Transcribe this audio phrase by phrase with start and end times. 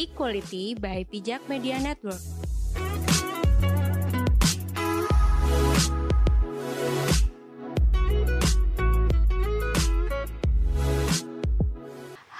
[0.00, 2.16] Equality by Pijak Media Network.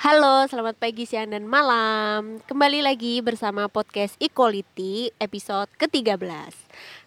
[0.00, 2.40] Halo, selamat pagi, siang, dan malam.
[2.48, 6.16] Kembali lagi bersama podcast Equality episode ke-13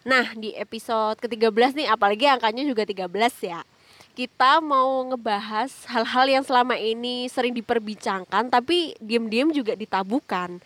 [0.06, 3.10] Nah, di episode ke-13 nih, apalagi angkanya juga 13
[3.42, 3.66] ya
[4.14, 10.62] Kita mau ngebahas hal-hal yang selama ini sering diperbincangkan Tapi diem-diem juga ditabukan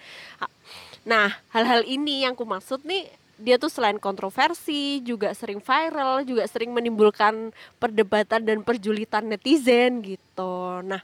[1.09, 3.09] Nah, hal-hal ini yang ku maksud nih
[3.41, 10.85] dia tuh selain kontroversi juga sering viral juga sering menimbulkan perdebatan dan perjulitan netizen gitu.
[10.85, 11.01] Nah,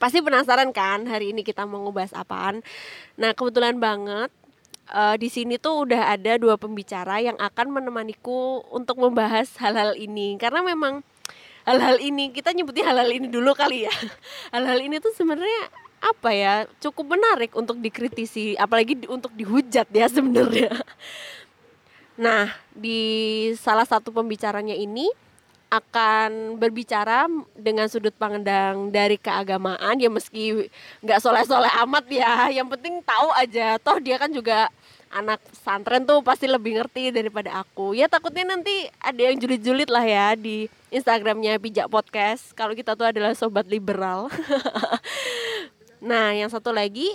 [0.00, 2.64] pasti penasaran kan hari ini kita mau ngebahas apaan.
[3.20, 4.32] Nah, kebetulan banget
[4.88, 10.40] uh, di sini tuh udah ada dua pembicara yang akan menemaniku untuk membahas hal-hal ini
[10.40, 11.04] karena memang
[11.64, 12.30] hal-hal ini.
[12.30, 13.94] Kita nyebutnya hal-hal ini dulu kali ya.
[14.54, 15.72] Hal-hal ini tuh sebenarnya
[16.04, 16.54] apa ya?
[16.80, 20.72] Cukup menarik untuk dikritisi apalagi di, untuk dihujat ya sebenarnya.
[22.14, 25.10] Nah, di salah satu pembicaranya ini
[25.74, 27.26] akan berbicara
[27.58, 29.98] dengan sudut pandang dari keagamaan.
[29.98, 30.70] Ya meski
[31.02, 32.46] nggak soleh-soleh amat ya.
[32.54, 33.82] Yang penting tahu aja.
[33.82, 34.70] Toh dia kan juga
[35.14, 37.94] anak santren tuh pasti lebih ngerti daripada aku.
[37.94, 42.50] Ya takutnya nanti ada yang julid-julid lah ya di Instagramnya pijak podcast.
[42.58, 44.26] Kalau kita tuh adalah sobat liberal.
[46.04, 47.08] Nah yang satu lagi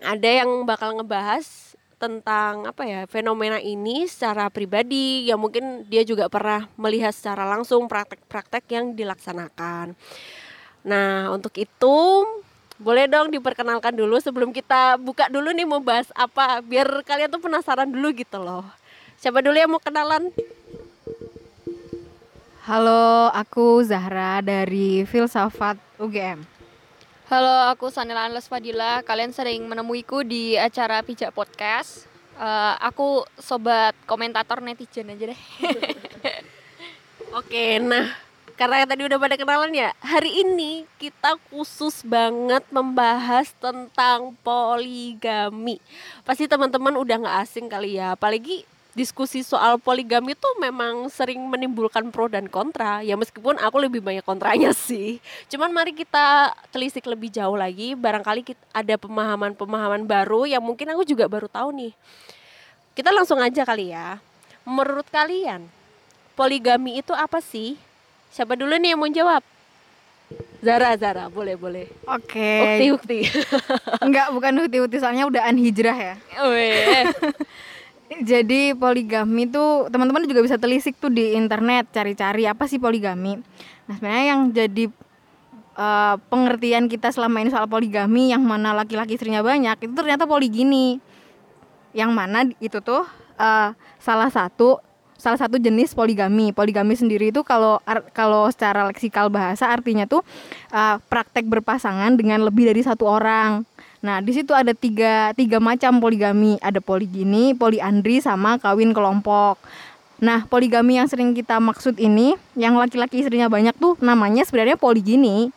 [0.00, 5.28] ada yang bakal ngebahas tentang apa ya fenomena ini secara pribadi.
[5.28, 9.92] Ya mungkin dia juga pernah melihat secara langsung praktek-praktek yang dilaksanakan.
[10.88, 11.96] Nah untuk itu
[12.82, 17.38] boleh dong diperkenalkan dulu sebelum kita buka dulu nih mau bahas apa biar kalian tuh
[17.38, 18.66] penasaran dulu gitu loh.
[19.22, 20.34] Siapa dulu yang mau kenalan?
[22.66, 26.42] Halo, aku Zahra dari Filsafat UGM.
[27.30, 29.06] Halo, aku Sanila Anles Fadila.
[29.06, 32.10] Kalian sering menemuiku di acara Pijak Podcast.
[32.34, 35.40] Uh, aku sobat komentator netizen aja deh.
[37.38, 38.10] Oke, nah
[38.62, 45.82] karena tadi udah pada kenalan ya, hari ini kita khusus banget membahas tentang poligami.
[46.22, 48.62] Pasti teman-teman udah nggak asing kali ya, apalagi
[48.94, 53.02] diskusi soal poligami itu memang sering menimbulkan pro dan kontra.
[53.02, 55.18] Ya meskipun aku lebih banyak kontranya sih.
[55.50, 57.98] Cuman mari kita telisik lebih jauh lagi.
[57.98, 61.92] Barangkali kita ada pemahaman-pemahaman baru yang mungkin aku juga baru tahu nih.
[62.94, 64.22] Kita langsung aja kali ya.
[64.62, 65.66] Menurut kalian,
[66.38, 67.90] poligami itu apa sih?
[68.32, 69.44] Siapa dulu nih yang mau jawab?
[70.64, 71.84] Zara, Zara, boleh, boleh.
[72.08, 72.32] Oke.
[72.32, 72.64] Okay.
[72.64, 73.18] Ukti, ukti.
[74.08, 74.96] Enggak, bukan ukti, ukti.
[75.02, 76.14] Soalnya udah an hijrah ya.
[78.32, 83.36] Jadi poligami tuh teman-teman juga bisa telisik tuh di internet cari-cari apa sih poligami.
[83.88, 84.84] Nah sebenarnya yang jadi
[85.80, 91.00] uh, pengertian kita selama ini soal poligami yang mana laki-laki istrinya banyak itu ternyata poligini.
[91.96, 93.08] Yang mana itu tuh
[93.40, 94.76] uh, salah satu
[95.22, 96.50] salah satu jenis poligami.
[96.50, 97.78] Poligami sendiri itu kalau
[98.10, 100.26] kalau secara leksikal bahasa artinya tuh
[100.74, 103.62] uh, praktek berpasangan dengan lebih dari satu orang.
[104.02, 106.58] Nah, di situ ada tiga, tiga macam poligami.
[106.58, 109.62] Ada poligini, poliandri, sama kawin kelompok.
[110.18, 115.54] Nah, poligami yang sering kita maksud ini, yang laki-laki istrinya banyak tuh namanya sebenarnya poligini.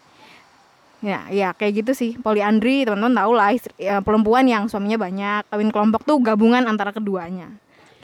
[1.01, 2.11] Ya, ya kayak gitu sih.
[2.21, 5.49] Poliandri, teman-teman tahu lah, istri, ya, perempuan yang suaminya banyak.
[5.49, 7.49] Kawin kelompok tuh gabungan antara keduanya.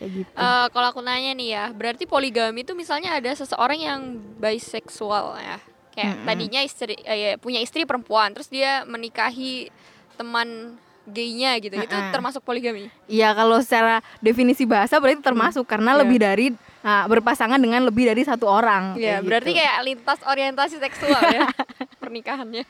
[0.02, 0.34] Kayak gitu.
[0.34, 4.02] Uh, kalau aku nanya nih ya, berarti poligami itu misalnya ada seseorang yang
[4.42, 5.62] biseksual ya.
[5.94, 6.26] Kayak mm -hmm.
[6.26, 9.70] tadinya istri uh, ya, punya istri perempuan, terus dia menikahi
[10.18, 11.88] teman gaynya gitu uh -uh.
[11.90, 15.72] itu termasuk poligami iya kalau secara definisi bahasa berarti termasuk hmm.
[15.74, 16.00] karena yeah.
[16.06, 16.48] lebih dari
[16.86, 19.60] nah, berpasangan dengan lebih dari satu orang iya yeah, berarti gitu.
[19.60, 21.50] kayak lintas orientasi seksual ya
[22.02, 22.64] pernikahannya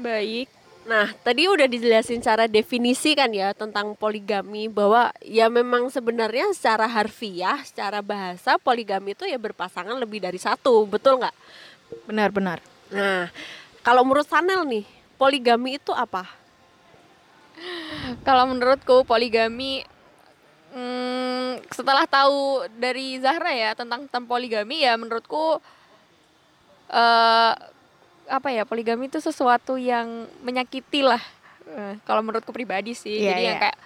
[0.00, 0.48] baik
[0.84, 6.84] Nah, tadi udah dijelasin cara definisi kan ya tentang poligami bahwa ya memang sebenarnya secara
[6.84, 11.32] harfiah, secara bahasa poligami itu ya berpasangan lebih dari satu, betul nggak?
[12.04, 12.60] Benar-benar.
[12.92, 13.32] Nah,
[13.80, 14.84] kalau menurut Sanel nih,
[15.16, 16.28] poligami itu apa?
[18.26, 19.88] Kalau menurutku poligami
[20.76, 25.62] hmm, setelah tahu dari Zahra ya tentang tentang poligami ya menurutku
[26.92, 27.54] uh,
[28.28, 31.20] apa ya poligami itu sesuatu yang menyakiti lah
[31.68, 33.20] uh, kalau menurutku pribadi sih.
[33.20, 33.48] Yeah, jadi yeah.
[33.48, 33.78] yang kayak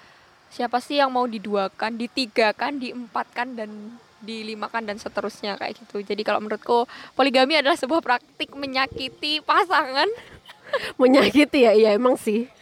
[0.48, 3.70] siapa sih yang mau diduakan ditigakan diempatkan dan
[4.18, 6.02] dilimakan dan seterusnya kayak gitu.
[6.02, 10.08] Jadi kalau menurutku poligami adalah sebuah praktik menyakiti pasangan.
[11.00, 11.72] Menyakiti ya?
[11.72, 12.44] Iya emang sih.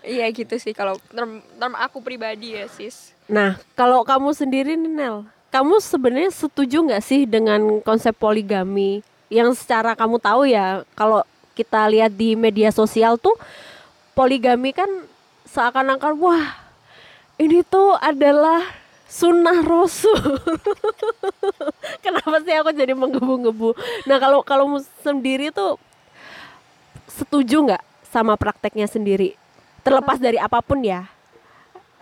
[0.00, 0.72] Iya gitu sih.
[0.72, 3.12] Kalau term, term aku pribadi ya sis.
[3.28, 9.54] Nah kalau kamu sendiri nih Nel kamu sebenarnya setuju nggak sih dengan konsep poligami yang
[9.54, 11.22] secara kamu tahu ya kalau
[11.54, 13.38] kita lihat di media sosial tuh
[14.12, 14.90] poligami kan
[15.46, 16.44] seakan-akan wah
[17.40, 18.60] ini tuh adalah
[19.10, 20.14] sunnah rasul.
[22.04, 23.74] Kenapa sih aku jadi menggebu-gebu?
[24.06, 25.80] Nah kalau kalau sendiri tuh
[27.10, 29.34] setuju nggak sama prakteknya sendiri?
[29.82, 31.10] Terlepas dari apa pun ya.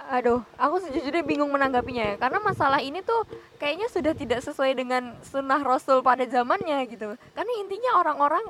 [0.09, 2.17] Aduh, aku sejujurnya bingung menanggapinya ya.
[2.17, 3.29] Karena masalah ini tuh
[3.61, 7.13] kayaknya sudah tidak sesuai dengan sunnah rasul pada zamannya gitu.
[7.37, 8.45] Karena intinya orang-orang,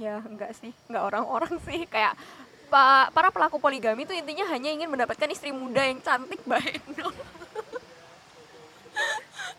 [0.00, 1.84] ya enggak sih, enggak orang-orang sih.
[1.84, 2.16] Kayak
[2.72, 6.80] pa, para pelaku poligami tuh intinya hanya ingin mendapatkan istri muda yang cantik baik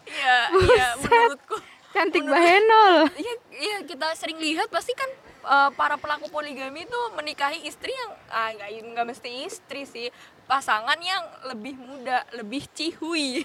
[0.05, 1.55] Iya, iya menurutku.
[1.93, 2.95] Cantik Menurut- Bahenol.
[3.21, 5.07] Iya, iya kita sering lihat pasti kan
[5.45, 10.07] uh, para pelaku poligami itu menikahi istri yang ah nggak nggak mesti istri sih
[10.45, 13.41] pasangan yang lebih muda, lebih cihui.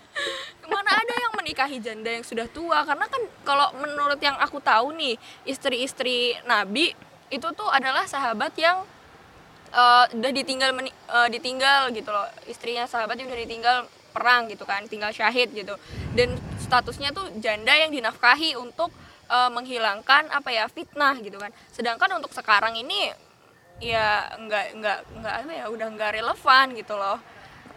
[0.72, 2.82] Mana ada yang menikahi janda yang sudah tua?
[2.82, 5.14] Karena kan kalau menurut yang aku tahu nih
[5.46, 6.92] istri-istri Nabi
[7.30, 8.82] itu tuh adalah sahabat yang
[9.70, 10.70] uh, udah ditinggal
[11.08, 12.26] uh, ditinggal gitu loh.
[12.50, 13.78] Istrinya sahabatnya udah ditinggal
[14.10, 15.78] perang gitu kan tinggal syahid gitu.
[16.18, 18.90] Dan statusnya tuh janda yang dinafkahi untuk
[19.30, 21.54] uh, menghilangkan apa ya fitnah gitu kan.
[21.70, 23.14] Sedangkan untuk sekarang ini
[23.80, 27.18] ya nggak nggak nggak apa ya udah nggak relevan gitu loh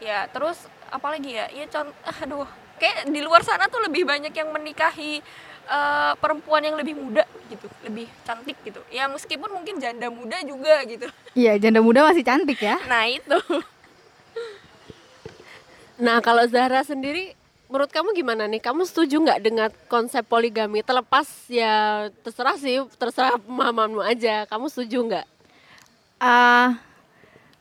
[0.03, 2.47] ya terus apalagi ya ya contoh aduh
[2.77, 5.23] kayak di luar sana tuh lebih banyak yang menikahi
[5.71, 10.83] uh, perempuan yang lebih muda gitu lebih cantik gitu ya meskipun mungkin janda muda juga
[10.83, 12.77] gitu Iya, janda muda masih cantik ya.
[12.91, 13.39] nah itu
[15.97, 17.37] Nah kalau Zahra sendiri
[17.69, 18.61] menurut kamu gimana nih?
[18.61, 20.81] Kamu setuju nggak dengan konsep poligami?
[20.81, 24.45] Terlepas ya terserah sih, terserah pemahamanmu aja.
[24.49, 25.25] Kamu setuju nggak?
[26.23, 26.79] Ah,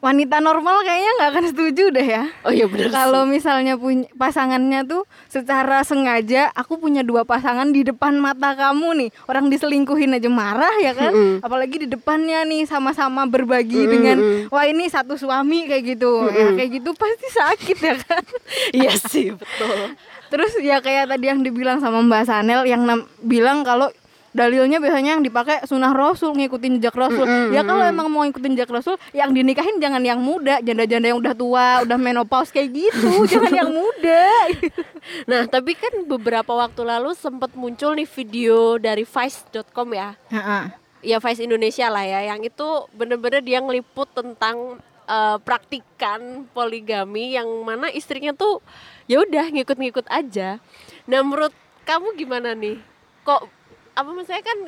[0.02, 2.24] wanita normal kayaknya nggak akan setuju deh ya.
[2.42, 2.90] Oh iya benar.
[2.90, 8.98] Kalau misalnya punya pasangannya tuh secara sengaja aku punya dua pasangan di depan mata kamu
[8.98, 9.10] nih.
[9.30, 11.14] Orang diselingkuhin aja marah ya kan?
[11.14, 11.38] Mm-mm.
[11.46, 14.50] Apalagi di depannya nih sama-sama berbagi Mm-mm, dengan mm-mm.
[14.50, 16.30] wah ini satu suami kayak gitu.
[16.34, 16.58] Ya Mm-mm.
[16.58, 18.22] kayak gitu pasti sakit ya kan?
[18.82, 19.94] iya sih betul.
[20.34, 22.82] Terus ya kayak tadi yang dibilang sama Mbak Sanel yang
[23.22, 23.86] bilang kalau
[24.32, 28.56] dalilnya biasanya yang dipakai sunnah rasul ngikutin jejak rasul Mm-mm, ya kalau emang mau ngikutin
[28.56, 33.08] jejak rasul yang dinikahin jangan yang muda janda-janda yang udah tua udah menopause kayak gitu
[33.30, 34.24] jangan yang muda
[35.30, 40.14] Nah tapi kan beberapa waktu lalu sempat muncul nih video dari Vice.com ya.
[40.30, 40.64] Heeh.
[41.02, 44.78] ya Vice Indonesia lah ya yang itu bener-bener dia ngeliput tentang
[45.10, 48.62] eh, praktikan poligami yang mana istrinya tuh
[49.10, 50.62] ya udah ngikut-ngikut aja.
[51.10, 51.50] Nah menurut
[51.82, 52.78] kamu gimana nih?
[53.26, 53.61] Kok
[53.92, 54.58] apa maksudnya kan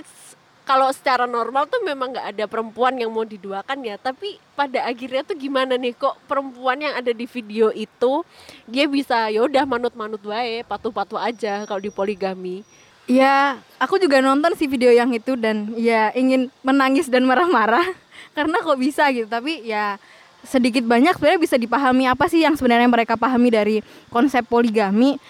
[0.65, 5.21] kalau secara normal tuh memang nggak ada perempuan yang mau diduakan ya, tapi pada akhirnya
[5.21, 8.25] tuh gimana nih kok perempuan yang ada di video itu
[8.65, 12.65] dia bisa ya udah manut-manut wae, patuh-patuh aja kalau di poligami.
[13.05, 17.85] ya aku juga nonton sih video yang itu dan ya ingin menangis dan marah-marah
[18.37, 20.01] karena kok bisa gitu tapi ya
[20.41, 23.77] sedikit banyak sebenarnya bisa dipahami apa sih yang sebenarnya mereka pahami dari
[24.09, 25.21] konsep poligami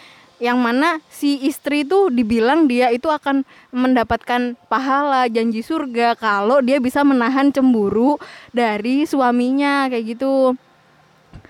[0.42, 6.82] yang mana si istri itu dibilang dia itu akan mendapatkan pahala janji surga kalau dia
[6.82, 8.18] bisa menahan cemburu
[8.50, 10.58] dari suaminya kayak gitu.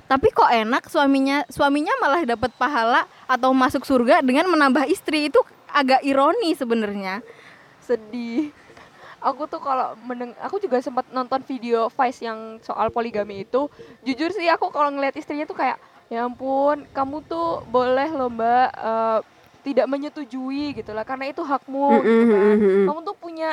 [0.04, 5.32] Tapi kok enak suaminya suaminya malah dapat pahala atau masuk surga dengan menambah istri?
[5.32, 5.40] Itu
[5.72, 7.24] agak ironi sebenarnya.
[7.80, 8.52] Sedih.
[9.24, 13.72] Aku tuh kalau meneng aku juga sempat nonton video Vice yang soal poligami itu.
[14.04, 15.80] Jujur sih aku kalau ngeliat istrinya tuh kayak
[16.12, 19.18] ya ampun kamu tuh boleh loh mbak eh,
[19.64, 22.56] tidak menyetujui gitu lah karena itu hakmu gitu kan.
[22.84, 23.50] kamu tuh punya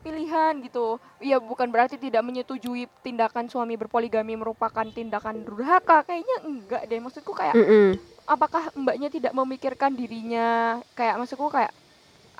[0.00, 0.96] pilihan gitu.
[1.20, 6.96] Ya bukan berarti tidak menyetujui tindakan suami berpoligami merupakan tindakan durhaka kayaknya enggak deh.
[6.96, 7.52] Maksudku kayak
[8.24, 10.80] apakah mbaknya tidak memikirkan dirinya?
[10.96, 11.68] Kayak maksudku kayak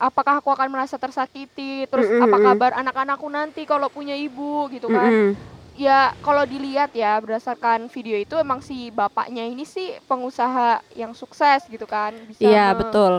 [0.01, 1.85] apakah aku akan merasa tersakiti?
[1.85, 5.37] Terus apa kabar anak-anakku nanti kalau punya ibu gitu kan.
[5.81, 11.65] Ya kalau dilihat ya berdasarkan video itu emang si bapaknya ini sih pengusaha yang sukses
[11.67, 13.13] gitu kan bisa Iya me- betul.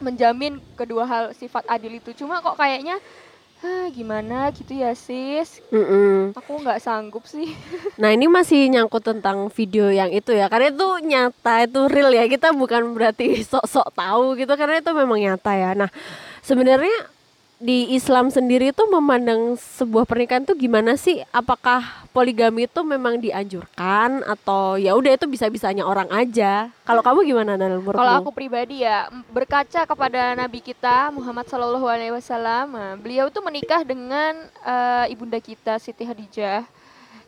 [0.00, 2.10] menjamin kedua hal sifat adil itu.
[2.16, 2.98] Cuma kok kayaknya
[3.60, 5.60] Hah, gimana gitu ya sis?
[5.68, 6.32] Mm-mm.
[6.32, 7.52] aku nggak sanggup sih.
[8.00, 12.24] Nah ini masih nyangkut tentang video yang itu ya Karena itu nyata, itu real ya.
[12.24, 15.70] Kita bukan berarti sok-sok tahu gitu Karena itu memang nyata ya.
[15.76, 15.92] Nah
[16.40, 17.19] sebenarnya
[17.60, 21.20] di Islam sendiri tuh memandang sebuah pernikahan tuh gimana sih?
[21.28, 26.72] Apakah poligami itu memang dianjurkan atau ya udah itu bisa-bisanya orang aja?
[26.88, 27.92] Kalau kamu gimana menurutmu?
[27.92, 33.44] Kalau aku pribadi ya berkaca kepada Nabi kita Muhammad Shallallahu Alaihi Wasallam, eh, beliau tuh
[33.44, 36.64] menikah dengan eh, ibunda kita Siti Hadijah.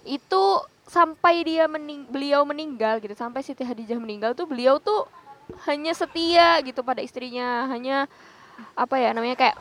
[0.08, 5.04] Itu sampai dia mening beliau meninggal gitu, sampai Siti Hadijah meninggal tuh beliau tuh
[5.68, 8.08] hanya setia gitu pada istrinya, hanya
[8.72, 9.56] apa ya namanya kayak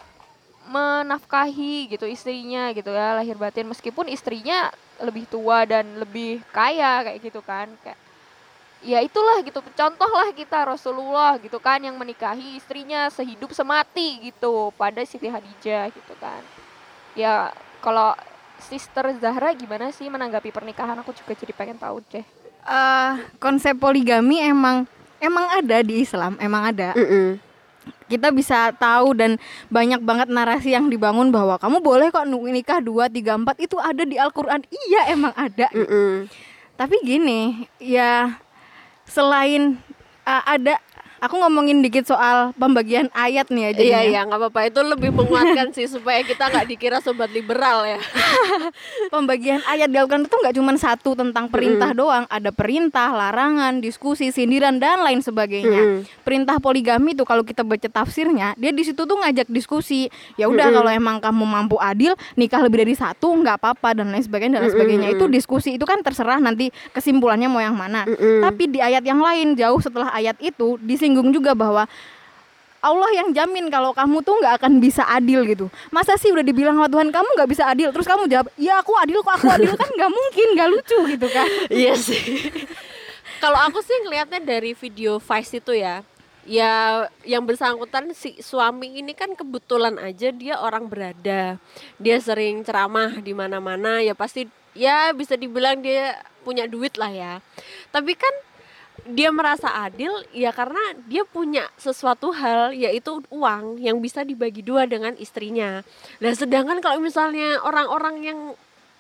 [0.70, 3.70] menafkahi gitu istrinya gitu ya lahir batin.
[3.70, 4.70] Meskipun istrinya
[5.02, 7.70] lebih tua dan lebih kaya kayak gitu kan.
[7.82, 8.00] Kayak
[8.82, 9.62] ya itulah gitu.
[9.74, 16.14] Contohlah kita Rasulullah gitu kan yang menikahi istrinya sehidup semati gitu pada Siti Hadijah gitu
[16.18, 16.42] kan.
[17.18, 17.50] Ya
[17.82, 18.14] kalau
[18.62, 20.98] Sister Zahra gimana sih menanggapi pernikahan?
[21.02, 22.26] Aku juga jadi pengen tahu deh.
[22.62, 24.86] Eh, konsep poligami emang
[25.18, 26.94] emang ada di Islam, emang ada.
[26.94, 27.42] Mm-mm.
[28.12, 33.08] Kita bisa tahu dan banyak banget narasi yang dibangun bahwa kamu boleh kok nikah 2
[33.08, 34.62] 3 4 itu ada di Al-Qur'an.
[34.68, 35.72] Iya, emang ada.
[35.72, 36.28] Mm-mm.
[36.76, 38.42] Tapi gini, ya
[39.08, 39.80] selain
[40.28, 40.78] uh, ada
[41.22, 44.02] aku ngomongin dikit soal pembagian ayat nih ya Iya jadinya.
[44.02, 48.02] iya nggak apa-apa itu lebih menguatkan sih supaya kita nggak dikira sobat liberal ya.
[49.14, 54.34] Pembagian ayat di Al-Qur'an itu nggak cuma satu tentang perintah doang, ada perintah, larangan, diskusi,
[54.34, 56.02] sindiran dan lain sebagainya.
[56.02, 56.26] Mm-mm.
[56.26, 60.10] Perintah poligami tuh kalau kita baca tafsirnya, dia di situ tuh ngajak diskusi.
[60.36, 64.26] Ya udah kalau emang kamu mampu adil, nikah lebih dari satu nggak apa-apa dan lain
[64.26, 65.08] sebagainya dan lain sebagainya.
[65.14, 68.10] Itu diskusi itu kan terserah nanti kesimpulannya mau yang mana.
[68.42, 71.84] Tapi di ayat yang lain jauh setelah ayat itu disinggung juga bahwa
[72.82, 75.70] Allah yang jamin kalau kamu tuh nggak akan bisa adil gitu.
[75.94, 78.98] Masa sih udah dibilang sama Tuhan kamu nggak bisa adil, terus kamu jawab, ya aku
[78.98, 81.46] adil kok aku adil kan nggak mungkin, nggak lucu gitu kan?
[81.70, 82.50] Iya sih.
[83.38, 86.02] Kalau aku sih ngelihatnya dari video Vice itu ya,
[86.42, 91.62] ya yang bersangkutan si suami ini kan kebetulan aja dia orang berada,
[92.02, 97.34] dia sering ceramah di mana-mana, ya pasti ya bisa dibilang dia punya duit lah ya.
[97.94, 98.34] Tapi kan
[99.02, 100.80] dia merasa adil ya karena
[101.10, 105.82] dia punya sesuatu hal yaitu uang yang bisa dibagi dua dengan istrinya.
[106.22, 108.40] Nah sedangkan kalau misalnya orang-orang yang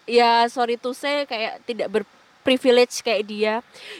[0.09, 3.53] ya sorry to say kayak tidak berprivilege kayak dia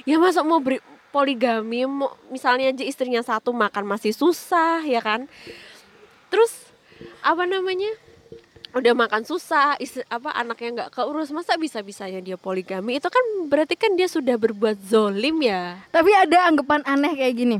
[0.03, 0.81] ya masuk mau beri
[1.13, 5.27] poligami mau misalnya aja istrinya satu makan masih susah ya kan
[6.33, 6.71] terus
[7.21, 7.91] apa namanya
[8.71, 13.25] udah makan susah istri, apa anaknya nggak keurus masa bisa bisanya dia poligami itu kan
[13.51, 17.57] berarti kan dia sudah berbuat zolim ya Tapi ada anggapan aneh kayak gini.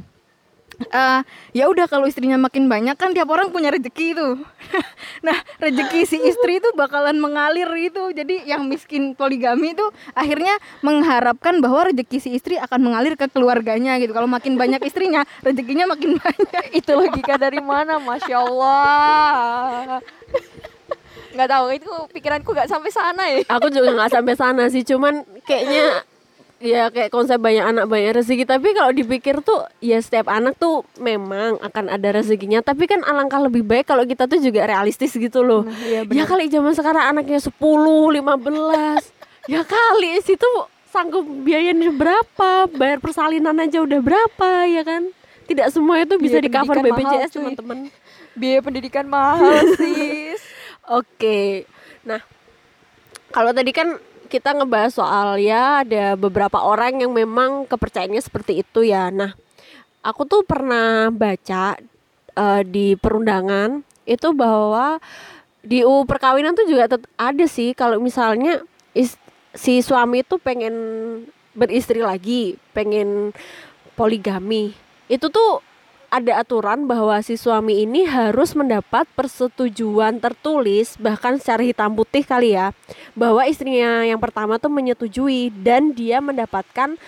[0.90, 1.22] Eh
[1.54, 4.30] ya udah kalau istrinya makin banyak kan tiap orang punya rezeki itu.
[5.28, 8.02] nah rezeki si istri itu bakalan mengalir itu.
[8.16, 9.86] Jadi yang miskin poligami itu
[10.18, 14.16] akhirnya mengharapkan bahwa rezeki si istri akan mengalir ke keluarganya gitu.
[14.16, 16.66] Kalau makin banyak istrinya rezekinya makin banyak.
[16.74, 20.02] itu logika dari mana masya Allah
[21.32, 23.40] nggak tahu itu pikiranku nggak sampai sana ya.
[23.48, 26.04] Aku juga nggak sampai sana sih cuman kayaknya
[26.62, 28.46] ya kayak konsep banyak anak banyak rezeki.
[28.46, 32.62] Tapi kalau dipikir tuh ya setiap anak tuh memang akan ada rezekinya.
[32.62, 35.66] Tapi kan alangkah lebih baik kalau kita tuh juga realistis gitu loh.
[35.84, 40.50] Iya ya kali zaman sekarang anaknya 10, 15 ya kali situ
[40.94, 42.70] sanggup biayanya berapa?
[42.70, 45.10] Bayar persalinan aja udah berapa ya kan?
[45.50, 47.38] Tidak semua itu bisa Biaya di cover pendidikan mahal, BPJS cuy.
[47.42, 47.78] teman-teman.
[48.32, 50.40] Biaya pendidikan mahal sis
[50.90, 51.70] Oke.
[52.08, 52.22] Nah,
[53.30, 53.98] kalau tadi kan
[54.32, 59.12] kita ngebahas soal ya ada beberapa orang yang memang kepercayaannya seperti itu ya.
[59.12, 59.36] Nah,
[60.02, 61.78] aku tuh pernah baca
[62.32, 64.98] eh, di perundangan itu bahwa
[65.62, 68.66] di UU perkawinan tuh juga ada sih kalau misalnya
[68.98, 69.20] is-
[69.54, 70.76] si suami itu pengen
[71.54, 73.36] beristri lagi, pengen
[74.00, 74.74] poligami.
[75.12, 75.60] Itu tuh
[76.12, 82.52] ada aturan bahwa si suami ini harus mendapat persetujuan tertulis bahkan secara hitam putih kali
[82.52, 82.76] ya
[83.16, 87.00] bahwa istrinya yang pertama tuh menyetujui dan dia mendapatkan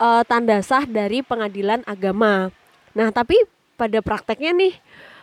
[0.00, 2.48] eh, tanda sah dari pengadilan agama.
[2.96, 3.36] Nah, tapi
[3.76, 4.74] pada prakteknya nih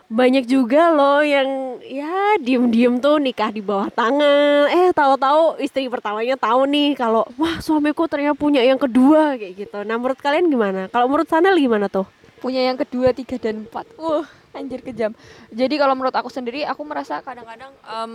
[0.05, 4.70] banyak juga loh yang ya diem-diem tuh nikah di bawah tangan.
[4.70, 9.82] Eh tahu-tahu istri pertamanya tahu nih kalau wah suamiku ternyata punya yang kedua kayak gitu.
[9.82, 10.86] Nah, menurut kalian gimana?
[10.94, 12.05] Kalau menurut sana gimana tuh?
[12.39, 13.86] Punya yang kedua tiga dan empat.
[14.00, 15.12] Wah anjir kejam.
[15.51, 18.13] Jadi kalau menurut aku sendiri aku merasa kadang-kadang em,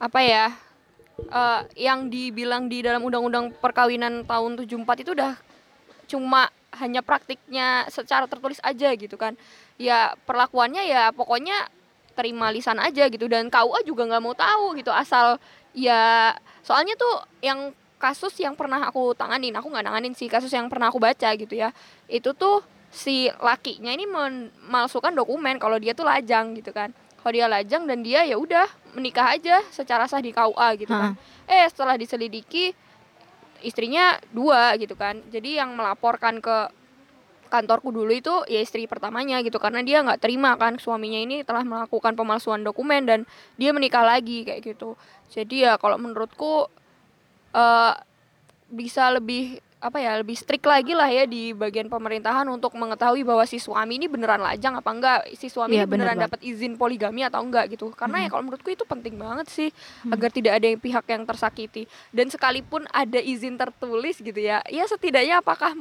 [0.00, 0.44] apa ya
[1.28, 5.36] eh, yang dibilang di dalam undang-undang perkawinan tahun 74 itu udah
[6.08, 6.48] cuma
[6.80, 9.36] hanya praktiknya secara tertulis aja gitu kan.
[9.76, 11.68] Ya perlakuannya ya pokoknya
[12.16, 13.28] terima lisan aja gitu.
[13.28, 15.36] Dan KUA juga nggak mau tahu gitu asal
[15.76, 16.32] ya
[16.64, 20.88] soalnya tuh yang kasus yang pernah aku tanganin aku nggak nanganin sih kasus yang pernah
[20.88, 21.74] aku baca gitu ya
[22.06, 26.92] itu tuh si lakinya ini memalsukan dokumen kalau dia tuh lajang gitu kan.
[27.18, 28.64] Kalau dia lajang dan dia ya udah
[28.96, 31.12] menikah aja secara sah di KUA gitu kan.
[31.44, 32.72] Eh setelah diselidiki
[33.60, 35.20] istrinya dua gitu kan.
[35.28, 36.70] Jadi yang melaporkan ke
[37.48, 41.64] kantorku dulu itu ya istri pertamanya gitu karena dia nggak terima kan suaminya ini telah
[41.64, 43.20] melakukan pemalsuan dokumen dan
[43.56, 44.94] dia menikah lagi kayak gitu.
[45.32, 46.68] Jadi ya kalau menurutku
[47.52, 47.94] eh
[48.68, 53.46] bisa lebih apa ya lebih strict lagi lah ya di bagian pemerintahan untuk mengetahui bahwa
[53.46, 55.20] si suami ini beneran lajang apa enggak.
[55.38, 57.94] Si suami Iya, ini beneran bener dapat izin poligami atau enggak gitu.
[57.94, 58.32] Karena ya Mhm.
[58.34, 59.70] kalau menurutku itu penting banget sih
[60.02, 60.10] Hmm.
[60.10, 61.86] agar tidak ada yang pihak yang tersakiti.
[62.10, 65.78] Dan sekalipun ada izin tertulis gitu ya ya setidaknya apakah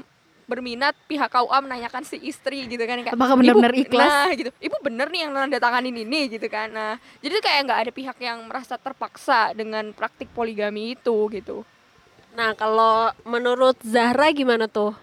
[0.47, 4.49] berminat pihak KUA menanyakan si istri gitu kan kayak Apakah benar-benar "Ibu, ikhlas?" nah gitu.
[4.61, 6.69] Ibu bener nih yang nanda tanganin ini gitu kan.
[6.69, 11.65] Nah jadi kayak nggak ada pihak yang merasa terpaksa dengan praktik poligami itu gitu
[12.37, 14.93] Nah, kalau menurut Zahra gimana tuh?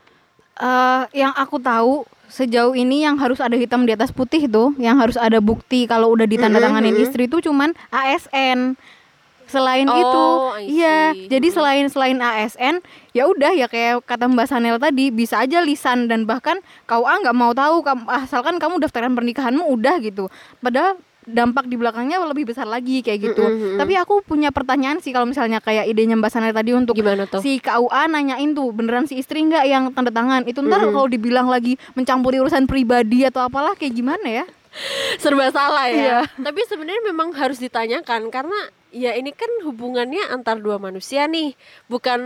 [0.55, 5.03] Eh, yang aku tahu sejauh ini yang harus ada hitam di atas putih tuh, yang
[5.03, 7.07] harus ada bukti kalau udah ditandatanganin Mhm, mhm.
[7.11, 8.79] istri itu cuman ASN.
[9.45, 10.25] Selain Oh, itu,
[10.73, 11.13] iya.
[11.13, 12.81] Jadi selain selain ASN,
[13.13, 17.37] ya udah ya kayak kata Mbak Sanel tadi bisa aja lisan dan bahkan KUA nggak
[17.37, 20.33] mau tahu asalkan kamu daftaran pernikahanmu udah gitu.
[20.65, 23.45] Padahal dampak di belakangnya lebih besar lagi kayak gitu.
[23.45, 23.79] Mhm, mhm.
[23.81, 27.41] Tapi aku punya pertanyaan sih kalau misalnya kayak idenya Mbak Sanel tadi untuk Gimana tuh?
[27.41, 30.95] si KUA nanyain tuh beneran si istri nggak yang tanda tangan itu ntar Mm-mm.
[30.95, 34.47] kalau dibilang lagi mencampuri urusan pribadi atau apalah kayak gimana ya
[35.23, 35.95] serba salah ya.
[35.95, 36.19] Iya.
[36.35, 38.59] Tapi sebenarnya memang harus ditanyakan karena
[38.91, 41.55] ya ini kan hubungannya antar dua manusia nih,
[41.87, 42.21] bukan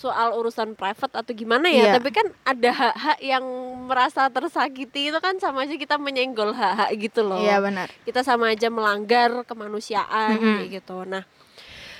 [0.00, 1.92] soal urusan private atau gimana ya, Iya.
[1.94, 3.44] tapi kan ada hak-hak yang
[3.84, 7.36] merasa tersakiti itu kan sama aja kita menyenggol hak-hak gitu loh.
[7.36, 10.56] iya benar Kita sama aja melanggar kemanusiaan Mm-mm.
[10.56, 11.04] kayak gitu.
[11.04, 11.28] Nah,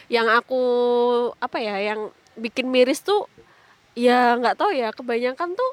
[0.09, 0.63] yang aku
[1.37, 3.29] apa ya, yang bikin miris tuh
[3.93, 5.73] ya nggak tahu ya, kebanyakan tuh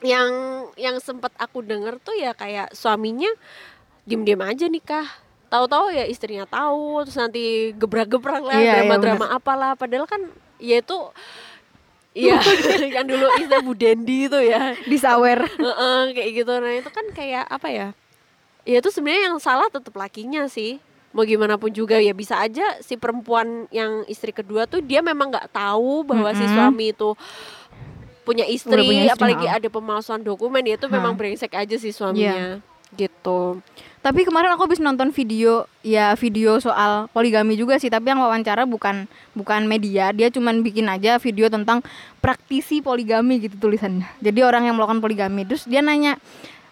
[0.00, 0.30] yang
[0.74, 3.30] yang sempat aku denger tuh ya kayak suaminya
[4.02, 5.06] diem-diem aja nikah
[5.48, 10.22] tahu-tahu ya istrinya tahu terus nanti gebrak-gebrak lah Iya, iya, drama-drama apalah padahal kan
[10.58, 10.98] ya itu
[12.18, 12.40] Iya,
[12.98, 14.74] yang dulu istilah Bu Dendi itu ya.
[14.90, 15.46] Disawer.
[15.46, 16.52] Heeh, kayak gitu.
[16.58, 17.88] Nah itu kan kayak apa ya?
[18.66, 20.82] Ya itu sebenarnya yang salah tetap lakinya sih.
[21.14, 25.30] Mau gimana pun juga ya bisa aja si perempuan yang istri kedua tuh dia memang
[25.30, 26.56] nggak tahu bahwa si Mm-mm.
[26.58, 27.10] suami itu
[28.26, 29.56] punya istri, Udah punya istri, apalagi ha.
[29.56, 32.60] ada pemalsuan dokumen ya itu memang brengsek aja sih suaminya.
[32.92, 33.62] Gitu
[33.98, 37.90] tapi kemarin aku habis nonton video ya video soal poligami juga sih.
[37.90, 40.14] Tapi yang wawancara bukan bukan media.
[40.14, 41.82] Dia cuman bikin aja video tentang
[42.22, 44.06] praktisi poligami gitu tulisannya.
[44.22, 45.42] Jadi orang yang melakukan poligami.
[45.44, 46.16] Terus dia nanya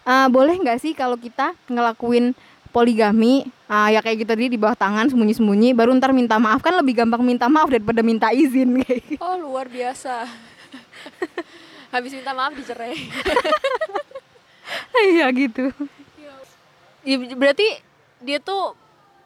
[0.07, 2.31] "Eh, boleh nggak sih kalau kita ngelakuin
[2.71, 3.43] poligami?
[3.67, 5.75] Ah, ya kayak gitu tadi di bawah tangan sembunyi-sembunyi.
[5.75, 6.63] Baru ntar minta maaf.
[6.63, 9.21] Kan lebih gampang minta maaf daripada minta izin kayak gitu.
[9.21, 10.23] oh luar biasa.
[11.93, 12.95] Habis minta maaf dicerai.
[14.95, 15.71] Iya gitu
[17.07, 17.67] ya, berarti
[18.19, 18.75] dia tuh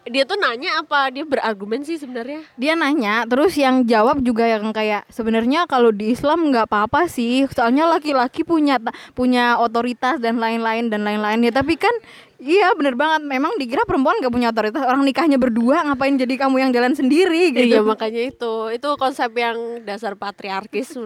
[0.10, 1.14] dia tuh nanya apa?
[1.14, 2.42] Dia berargumen sih sebenarnya.
[2.58, 7.46] Dia nanya terus yang jawab juga yang kayak sebenarnya kalau di Islam nggak apa-apa sih
[7.54, 8.82] soalnya laki-laki punya
[9.14, 11.94] punya otoritas dan lain-lain dan lain-lain ya tapi kan
[12.42, 13.30] iya bener banget.
[13.30, 14.82] Memang dikira perempuan nggak punya otoritas.
[14.82, 17.78] Orang nikahnya berdua ngapain jadi kamu yang jalan sendiri gitu.
[17.78, 18.74] Iya makanya itu.
[18.74, 20.98] Itu konsep yang dasar patriarkis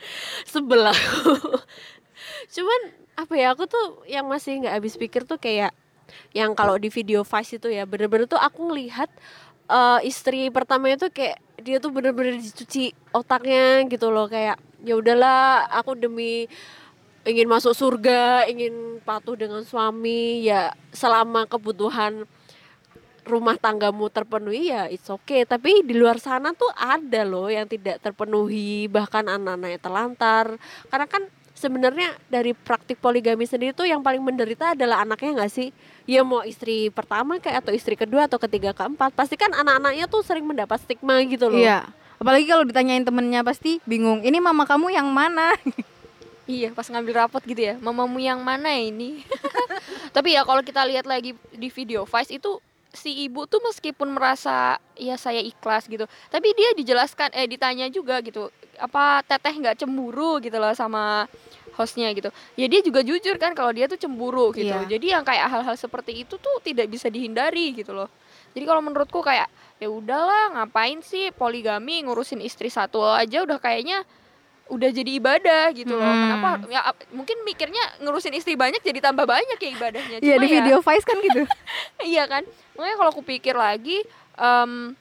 [0.54, 0.94] sebelah.
[2.54, 2.80] Cuman
[3.18, 5.74] apa ya aku tuh yang masih nggak habis pikir tuh kayak
[6.36, 9.10] yang kalau di video Vice itu ya bener-bener tuh aku ngelihat
[9.70, 15.64] eh, istri pertama itu kayak dia tuh bener-bener dicuci otaknya gitu loh kayak ya udahlah
[15.72, 16.44] aku demi
[17.24, 22.28] ingin masuk surga ingin patuh dengan suami ya selama kebutuhan
[23.24, 25.48] rumah tanggamu terpenuhi ya it's okay.
[25.48, 30.46] Tapi di luar sana tuh ada loh yang tidak terpenuhi bahkan anak-anaknya terlantar.
[30.92, 31.22] Karena kan
[31.54, 35.70] sebenarnya dari praktik poligami sendiri tuh yang paling menderita adalah anaknya nggak sih?
[36.04, 39.14] Ya mau istri pertama kayak atau istri kedua atau ketiga keempat.
[39.14, 41.62] Pasti kan anak-anaknya tuh sering mendapat stigma gitu loh.
[41.62, 41.88] Iya.
[42.18, 45.54] Apalagi kalau ditanyain temennya pasti bingung ini mama kamu yang mana?
[46.44, 47.80] Iya, pas ngambil rapot gitu ya.
[47.80, 49.24] Mamamu yang mana ini?
[50.16, 52.60] Tapi ya kalau kita lihat lagi di video Vice itu
[52.94, 58.22] si ibu tuh meskipun merasa ya saya ikhlas gitu, tapi dia dijelaskan eh ditanya juga
[58.22, 61.26] gitu, apa teteh nggak cemburu gitu loh sama
[61.74, 62.30] hostnya gitu.
[62.54, 64.70] Ya dia juga jujur kan kalau dia tuh cemburu gitu.
[64.70, 64.86] Iya.
[64.86, 68.06] Jadi yang kayak hal-hal seperti itu tuh tidak bisa dihindari gitu loh.
[68.54, 69.50] Jadi kalau menurutku kayak
[69.82, 74.06] ya udahlah ngapain sih poligami ngurusin istri satu aja udah kayaknya
[74.64, 76.02] udah jadi ibadah gitu loh.
[76.02, 76.22] Hmm.
[76.24, 76.80] Kenapa ya
[77.12, 80.16] mungkin mikirnya ngurusin istri banyak jadi tambah banyak ya ibadahnya.
[80.18, 81.42] iya di ya- video Vice kan gitu
[82.12, 84.00] iya kan makanya kalau aku pikir lagi
[84.34, 84.96] em,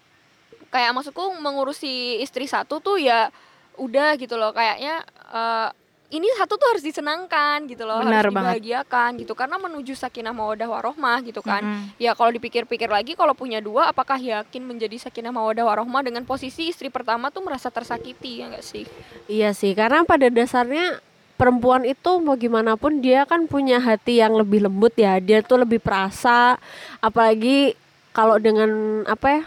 [0.67, 3.31] kayak maksudku mengurusi istri satu tuh ya
[3.75, 5.69] udah gitu loh kayaknya eh,
[6.13, 8.61] ini satu tuh harus disenangkan gitu loh Benar harus banget.
[8.61, 11.97] dibahagiakan gitu karena menuju sakinah mawadah warohmah gitu kan Mm-mm.
[11.97, 16.69] ya kalau dipikir-pikir lagi kalau punya dua apakah yakin menjadi sakinah mawadah warohmah dengan posisi
[16.69, 18.85] istri pertama tuh merasa tersakiti ya enggak sih
[19.25, 21.01] Iya sih, karena pada dasarnya
[21.33, 25.17] perempuan itu mau gimana pun dia kan punya hati yang lebih lembut ya.
[25.17, 26.59] Dia tuh lebih perasa,
[26.99, 27.73] apalagi
[28.11, 29.41] kalau dengan apa ya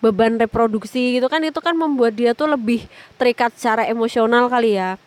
[0.00, 2.84] beban reproduksi gitu kan itu kan membuat dia tuh lebih
[3.16, 5.00] terikat secara emosional kali ya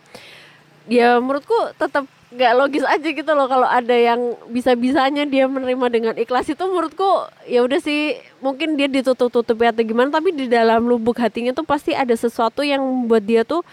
[0.90, 6.14] ya menurutku tetap nggak logis aja gitu loh kalau ada yang bisa-bisanya dia menerima dengan
[6.14, 6.46] ikhlas.
[6.50, 11.54] Itu menurutku ya udah sih mungkin dia ditutup-tutupi atau gimana tapi di dalam lubuk hatinya
[11.58, 13.66] tuh pasti ada sesuatu yang membuat dia tuh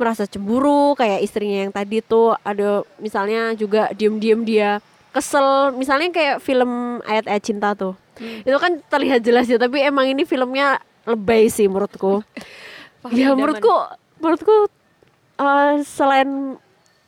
[0.00, 4.70] merasa cemburu kayak istrinya yang tadi tuh ada misalnya juga diem-diem dia
[5.12, 5.76] kesel.
[5.76, 7.96] Misalnya kayak film ayat-ayat cinta tuh.
[8.18, 8.42] Hmm.
[8.42, 12.24] itu kan terlihat jelas ya tapi emang ini filmnya lebay sih menurutku.
[13.14, 13.70] Ya menurutku
[14.18, 14.66] menurutku
[15.38, 16.58] uh, selain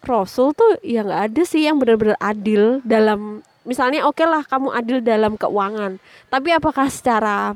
[0.00, 4.72] Rasul tuh ya nggak ada sih yang benar-benar adil dalam misalnya oke okay lah kamu
[4.72, 6.00] adil dalam keuangan
[6.32, 7.52] tapi apakah secara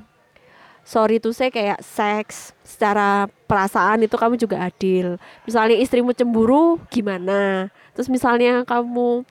[0.84, 5.16] sorry tuh saya kayak seks secara perasaan itu kamu juga adil.
[5.48, 7.72] Misalnya istrimu cemburu gimana?
[7.96, 9.24] Terus misalnya kamu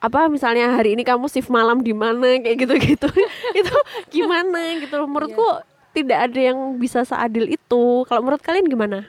[0.00, 3.10] apa misalnya hari ini kamu shift malam di mana kayak gitu-gitu.
[3.60, 3.76] Itu
[4.08, 5.04] gimana gitu?
[5.04, 5.60] Menurutku yeah.
[5.92, 8.06] tidak ada yang bisa seadil itu.
[8.08, 9.04] Kalau menurut kalian gimana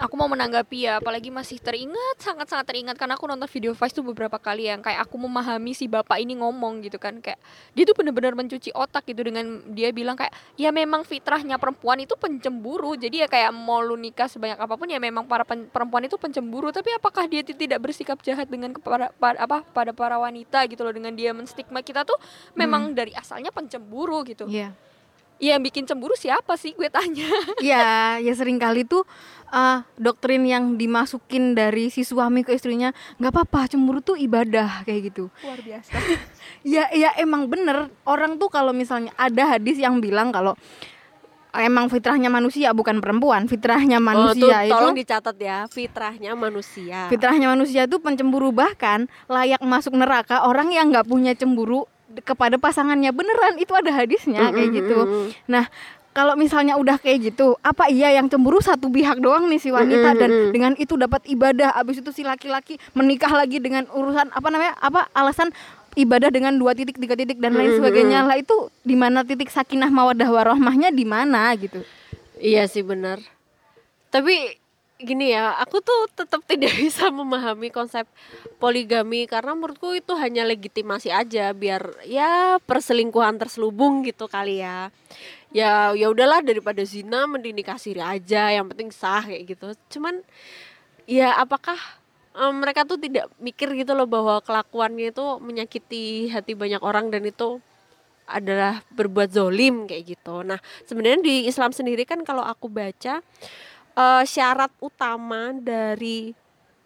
[0.00, 4.00] aku mau menanggapi ya apalagi masih teringat sangat-sangat teringat karena aku nonton video Vice tuh
[4.00, 7.36] beberapa kali yang kayak aku memahami si bapak ini ngomong gitu kan kayak
[7.76, 12.16] dia tuh bener-bener mencuci otak gitu dengan dia bilang kayak ya memang fitrahnya perempuan itu
[12.16, 12.96] pencemburu.
[12.96, 16.72] Jadi ya kayak mau lu nikah sebanyak apa pun ya memang para perempuan itu pencemburu.
[16.72, 21.12] Tapi apakah dia tidak bersikap jahat dengan kepada apa pada para wanita gitu loh dengan
[21.12, 22.16] dia menstigma kita tuh
[22.56, 22.96] memang hmm.
[22.96, 24.48] dari asalnya pencemburu gitu.
[24.48, 24.72] Yeah
[25.40, 27.24] Iya yang bikin cemburu siapa sih gue tanya.
[27.64, 29.08] Iya ya sering kali tuh
[29.48, 35.10] uh, doktrin yang dimasukin dari si suami ke istrinya nggak apa-apa cemburu tuh ibadah kayak
[35.10, 35.32] gitu.
[35.42, 35.96] Luar biasa.
[36.60, 40.52] Ya ya emang bener orang tuh kalau misalnya ada hadis yang bilang kalau
[41.56, 47.08] emang fitrahnya manusia bukan perempuan fitrahnya manusia oh, tuh, itu tolong dicatat ya fitrahnya manusia.
[47.08, 51.88] Fitrahnya manusia itu pencemburu bahkan layak masuk neraka orang yang nggak punya cemburu
[52.24, 53.14] kepada pasangannya.
[53.14, 54.98] Beneran itu ada hadisnya kayak gitu.
[55.46, 55.70] nah
[56.10, 58.58] kalau misalnya udah kayak gitu, apa iya yang cemburu?
[58.58, 62.82] Satu pihak doang nih si wanita dan dengan itu dapat ibadah, abis itu si laki-laki
[62.98, 65.54] menikah lagi dengan urusan apa namanya apa alasan
[65.94, 68.26] ibadah dengan dua titik tiga titik dan lain sebagainya.
[68.26, 71.86] lah itu di mana titik sakinah mawadah warohmahnya di mana gitu?
[72.42, 73.22] Iya sih benar.
[74.10, 74.59] Tapi
[75.02, 78.04] gini ya, aku tuh tetap tidak bisa memahami konsep
[78.60, 84.92] poligami karena menurutku itu hanya legitimasi aja biar ya perselingkuhan terselubung gitu kali ya.
[85.50, 89.74] Ya ya udahlah daripada zina mending nikah siri aja, yang penting sah kayak gitu.
[89.98, 90.22] Cuman
[91.10, 91.76] ya apakah
[92.38, 97.26] um, mereka tuh tidak mikir gitu loh bahwa kelakuannya itu menyakiti hati banyak orang dan
[97.26, 97.58] itu
[98.30, 100.46] adalah berbuat zolim kayak gitu.
[100.46, 103.18] Nah sebenarnya di Islam sendiri kan kalau aku baca
[104.00, 106.32] uh, syarat utama dari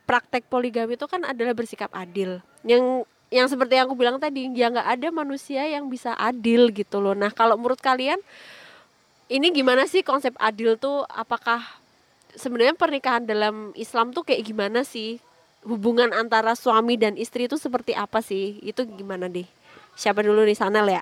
[0.04, 2.42] praktek poligami itu kan adalah bersikap adil.
[2.66, 6.98] Yang yang seperti yang aku bilang tadi, ya nggak ada manusia yang bisa adil gitu
[6.98, 7.14] loh.
[7.16, 8.18] Nah kalau menurut kalian
[9.30, 11.02] ini gimana sih konsep adil tuh?
[11.08, 11.64] Apakah
[12.36, 15.18] sebenarnya pernikahan dalam Islam tuh kayak gimana sih?
[15.64, 18.60] Hubungan antara suami dan istri itu seperti apa sih?
[18.60, 19.48] Itu gimana deh?
[19.96, 21.00] Siapa dulu nih sana ya?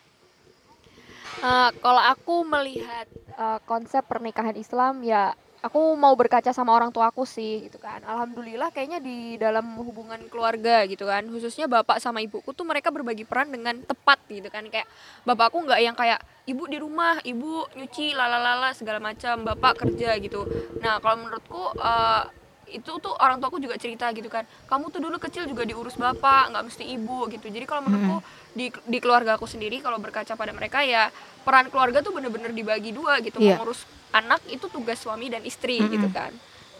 [1.42, 7.08] Uh, kalau aku melihat uh, konsep pernikahan Islam ya aku mau berkaca sama orang tua
[7.14, 8.02] aku sih gitu kan.
[8.02, 11.22] Alhamdulillah kayaknya di dalam hubungan keluarga gitu kan.
[11.30, 14.66] Khususnya bapak sama ibuku tuh mereka berbagi peran dengan tepat gitu kan.
[14.66, 14.90] Kayak
[15.22, 16.18] bapakku nggak yang kayak
[16.50, 20.42] ibu di rumah ibu nyuci lalalala segala macam bapak kerja gitu.
[20.82, 22.26] Nah kalau menurutku uh,
[22.66, 24.42] itu tuh orang tuaku juga cerita gitu kan.
[24.66, 27.46] Kamu tuh dulu kecil juga diurus bapak nggak mesti ibu gitu.
[27.46, 28.41] Jadi kalau menurutku hmm.
[28.52, 31.08] Di di keluarga aku sendiri kalau berkaca pada mereka ya
[31.42, 33.56] peran keluarga tuh bener-bener dibagi dua gitu yeah.
[33.56, 35.88] mengurus anak itu tugas suami dan istri hmm.
[35.88, 36.32] gitu kan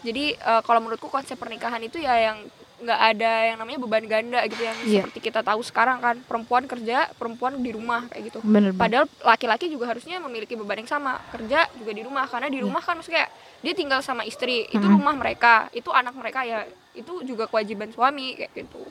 [0.05, 2.37] jadi uh, kalau menurutku konsep pernikahan itu ya yang
[2.83, 5.01] nggak ada yang namanya beban ganda gitu yang yeah.
[5.01, 9.71] seperti kita tahu sekarang kan perempuan kerja perempuan di rumah kayak gitu Bener, padahal laki-laki
[9.71, 12.65] juga harusnya memiliki beban yang sama kerja juga di rumah karena di iya.
[12.67, 12.89] rumah yeah.
[12.91, 13.25] kan maksudnya
[13.63, 14.99] dia tinggal sama istri itu mm-hmm.
[14.99, 18.83] rumah mereka itu anak mereka ya itu juga kewajiban suami kayak gitu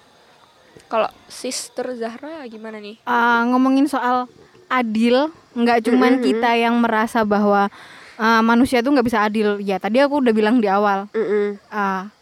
[0.93, 3.01] kalau sister Zahra gimana nih?
[3.09, 4.29] Uh, ngomongin soal
[4.69, 6.27] adil nggak cuman mm-hmm.
[6.29, 7.73] kita yang merasa bahwa
[8.21, 9.57] uh, manusia itu nggak bisa adil.
[9.65, 11.09] Ya tadi aku udah bilang di awal.
[11.17, 11.49] Mm-hmm.
[11.73, 12.13] uh,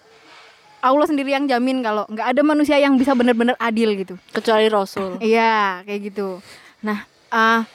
[0.80, 4.14] Allah sendiri yang jamin kalau nggak ada manusia yang bisa benar-benar adil gitu.
[4.30, 5.18] Kecuali Rasul.
[5.18, 6.38] Iya kayak gitu.
[6.87, 7.02] Nah
[7.35, 7.66] uh,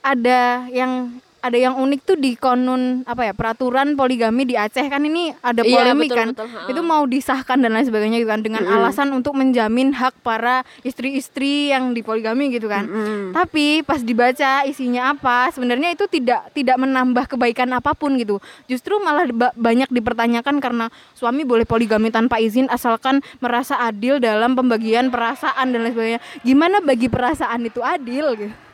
[0.00, 5.00] ada yang ada yang unik tuh di konun apa ya peraturan poligami di Aceh kan
[5.00, 6.28] ini ada iya, polemik iya, betul, kan?
[6.36, 8.76] betul, itu mau disahkan dan lain sebagainya gitu kan dengan mm -hmm.
[8.84, 12.84] alasan untuk menjamin hak para istri-istri yang di poligami gitu kan.
[12.86, 13.24] Mm -hmm.
[13.32, 18.38] tapi pas dibaca isinya apa sebenarnya itu tidak tidak menambah kebaikan apa pun gitu.
[18.68, 24.52] Justru malah ba banyak dipertanyakan karena suami boleh poligami tanpa izin asalkan merasa adil dalam
[24.52, 26.20] pembagian perasaan dan lain sebagainya.
[26.44, 28.69] Gimana bagi perasaan itu adil gitu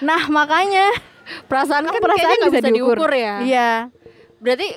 [0.00, 0.88] Nah makanya
[1.44, 2.96] Perasaan kan perasaan kayaknya nggak bisa bisa diukur.
[2.96, 3.34] diukur ya.
[3.44, 3.70] Iya.
[4.38, 4.68] Berarti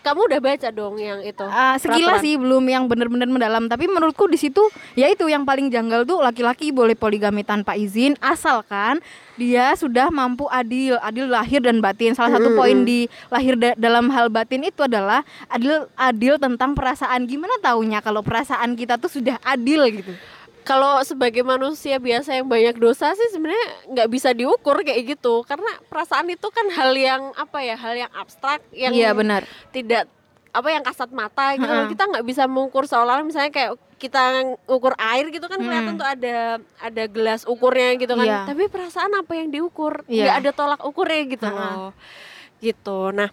[0.00, 1.44] kamu udah baca dong yang itu.
[1.44, 2.24] Ah, sekilas peraturan?
[2.24, 4.64] sih belum yang benar-benar mendalam tapi menurutku di situ
[4.96, 9.04] ya itu yang paling janggal tuh laki-laki boleh poligami tanpa izin asalkan
[9.36, 14.08] dia sudah mampu adil adil lahir dan batin salah satu poin di lahir da- dalam
[14.08, 19.36] hal batin itu adalah adil adil tentang perasaan gimana taunya kalau perasaan kita tuh sudah
[19.44, 20.16] adil gitu
[20.62, 25.68] Kalau sebagai manusia biasa yang banyak dosa sih sebenarnya nggak bisa diukur kayak gitu karena
[25.86, 30.06] perasaan itu kan hal yang apa ya hal yang abstrak yang iya benar tidak
[30.50, 31.62] apa yang kasat mata gitu.
[31.64, 31.86] Ha-ha.
[31.86, 34.20] kita nggak bisa mengukur seolah-olah misalnya kayak kita
[34.66, 36.00] ukur air gitu kan kelihatan Hmm.
[36.00, 36.36] tuh ada
[36.76, 38.38] ada gelas ukurnya gitu kan Iya.
[38.44, 40.24] tapi perasaan apa yang diukur Iya.
[40.26, 41.92] nggak ada tolak ukurnya gitu loh
[42.58, 43.30] gitu nah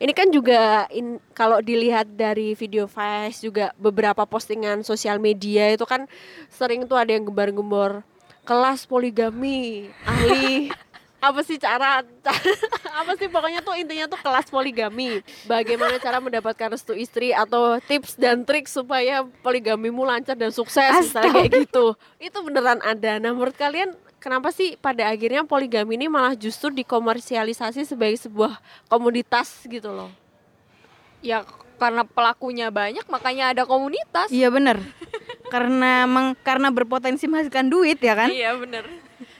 [0.00, 5.84] ini kan juga in- kalau dilihat dari video Vice juga beberapa postingan sosial media itu
[5.84, 6.08] kan
[6.48, 8.00] sering tuh ada yang gembar-gembor
[8.48, 10.72] kelas poligami ahli.
[11.20, 12.40] Apa sih cara, cara
[13.04, 13.28] apa sih?
[13.28, 15.20] Pokoknya tuh intinya tuh kelas poligami.
[15.44, 21.44] Bagaimana cara mendapatkan restu istri atau tips dan trik supaya poligamimu lancar dan sukses misalnya
[21.44, 21.92] kayak gitu.
[22.16, 23.20] Itu beneran ada.
[23.20, 29.64] Nah menurut kalian kenapa sih pada akhirnya poligami ini malah justru dikomersialisasi sebagai sebuah komoditas
[29.64, 30.12] gitu loh
[31.20, 31.44] Ya
[31.76, 34.28] karena pelakunya banyak makanya ada komunitas.
[34.30, 34.80] iya benar
[35.48, 38.84] karena meng- karena berpotensi menghasilkan duit ya kan Iya bener.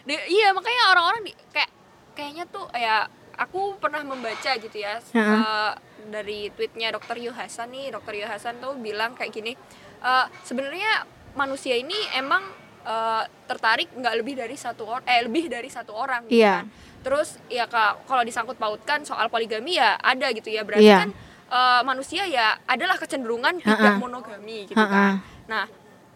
[0.03, 1.71] Di- iya makanya orang-orang di, kayak
[2.12, 5.37] kayaknya tuh ya aku pernah membaca gitu ya Heeh.
[5.38, 5.73] eh,
[6.07, 9.53] dari tweetnya dokter Yu Hasan nih dokter Yu Hasan tuh bilang kayak gini
[10.01, 12.45] eh, sebenarnya manusia ini emang
[12.83, 16.57] eh, tertarik nggak lebih dari satu orang eh lebih dari satu orang gitu Iya.
[16.61, 16.66] kan.
[17.01, 20.99] terus ya kak kalau disangkut pautkan soal poligami ya ada gitu ya berarti Iya.
[20.99, 21.11] kan
[21.49, 23.99] eh, manusia ya adalah kecenderungan tidak Ha-ha.
[23.99, 24.88] monogami gitu Ha-ha.
[24.90, 25.14] kan
[25.47, 25.64] nah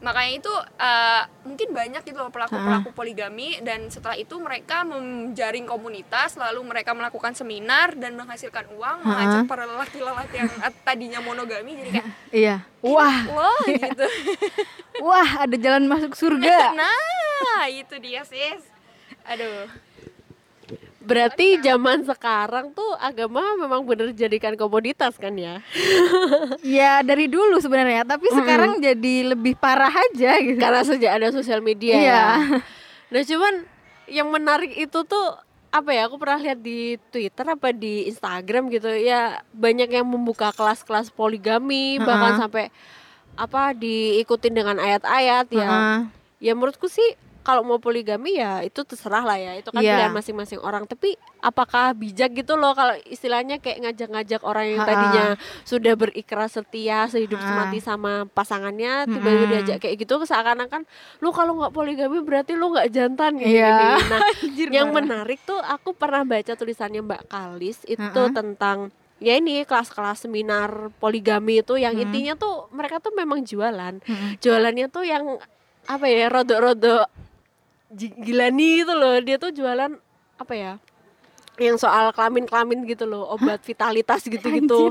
[0.00, 5.64] makanya itu eh, mungkin banyak gitu loh pelaku pelaku poligami dan setelah itu mereka menjaring
[5.64, 10.50] komunitas lalu mereka melakukan seminar dan menghasilkan uang mengajak para lelaki-lelaki yang
[10.83, 14.05] tadinya monogami jadi kayak iya wah wah gitu
[15.14, 18.66] wah ada jalan masuk surga nah itu dia sis
[19.22, 19.70] aduh
[20.98, 25.61] berarti zaman sekarang tuh agama memang bener jadikan komoditas kan ya
[26.64, 30.57] Ya dari dulu sebenarnya, tapi sekarang jadi lebih parah aja gitu.
[30.57, 32.09] karena sejak ada sosial media Iya.
[32.09, 32.29] ya.
[33.12, 33.55] Nah cuman
[34.09, 35.27] yang menarik itu tuh
[35.70, 36.09] apa ya?
[36.09, 42.00] Aku pernah lihat di Twitter apa di Instagram gitu ya banyak yang membuka kelas-kelas poligami
[42.00, 42.07] Ha-ha.
[42.09, 42.64] bahkan sampai
[43.37, 45.66] apa diikutin dengan ayat-ayat ya.
[45.66, 45.99] Heeh.
[46.40, 47.05] Ya menurutku sih
[47.40, 50.01] kalau mau poligami ya itu terserah lah ya itu kan Iya.
[50.01, 55.25] pilihan masing-masing orang tapi apakah bijak gitu loh kalau istilahnya kayak ngajak-ngajak orang yang tadinya
[55.62, 57.68] sudah berikrar setia sehidup Ha-ha.
[57.68, 60.88] semati sama pasangannya tiba-tiba diajak kayak gitu seakan-akan
[61.20, 63.68] lu kalau nggak poligami berarti lu nggak jantan kayak Iya.
[63.68, 68.33] gini nah Anjir, yang menarik tuh aku pernah baca tulisannya Mbak Kalis itu Ha-ha.
[68.33, 68.88] tentang
[69.24, 72.04] ya ini kelas-kelas seminar poligami itu yang Hmm.
[72.04, 73.98] intinya tuh mereka tuh memang jualan.
[73.98, 74.37] Mm-mm.
[74.38, 75.24] jualannya tuh yang
[75.84, 77.08] apa ya rodok-rodok
[77.90, 79.16] ji- gilani gitu loh.
[79.18, 79.96] Dia tuh jualan
[80.34, 80.72] apa ya
[81.56, 84.90] yang soal kelamin-kelamin gitu loh obat vitalitas gitu-gitu.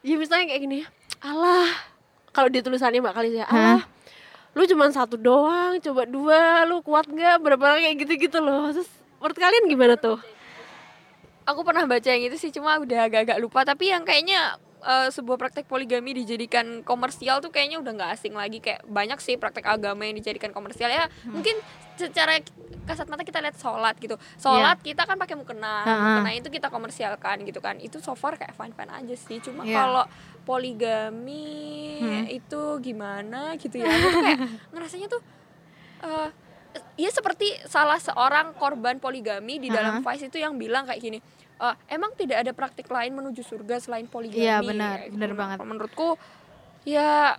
[0.00, 0.78] Ya misalnya kayak gini
[1.18, 1.64] Allah
[2.30, 3.88] kalau di tulisannya mbak Kalis ya Allah
[4.52, 7.40] lu cuman satu doang coba dua lu kuat nggak?
[7.40, 8.70] Berapa kayak gitu-gitu loh.
[8.70, 10.20] Terus menurut kalian gimana tuh
[11.44, 13.62] aku pernah baca yang itu sih cuma udah agak-agak lupa.
[13.62, 18.58] Tapi yang kayaknya eh, sebuah praktek poligami dijadikan komersial tuh kayaknya udah nggak asing lagi.
[18.58, 20.88] Kayak banyak sih praktek agama yang dijadikan komersial.
[20.88, 21.56] Ya mungkin
[21.94, 22.42] secara
[22.84, 24.18] kasat mata kita lihat sholat gitu.
[24.36, 25.80] Sholat kita kan pakai mukena.
[25.82, 26.04] Ha-ha.
[26.18, 27.78] mukena itu kita komersialkan gitu kan.
[27.78, 29.38] Itu so far kayak fine fine aja sih.
[29.38, 29.78] Cuma Iya.
[29.78, 30.04] kalau
[30.44, 31.46] poligami
[31.94, 32.24] Hmm.
[32.26, 33.86] itu gimana gitu ya.
[33.88, 35.22] Aku tuh kayak ngerasanya tuh
[36.02, 36.28] eh
[36.94, 41.18] ya seperti salah seorang korban poligami di dalam Vice itu yang bilang kayak gini
[41.54, 44.42] "Eh, emang tidak ada praktik lain menuju surga selain poligami?
[44.42, 45.56] Iya, benar, Kayak benar banget.
[45.62, 46.08] menurutku
[46.82, 47.38] ya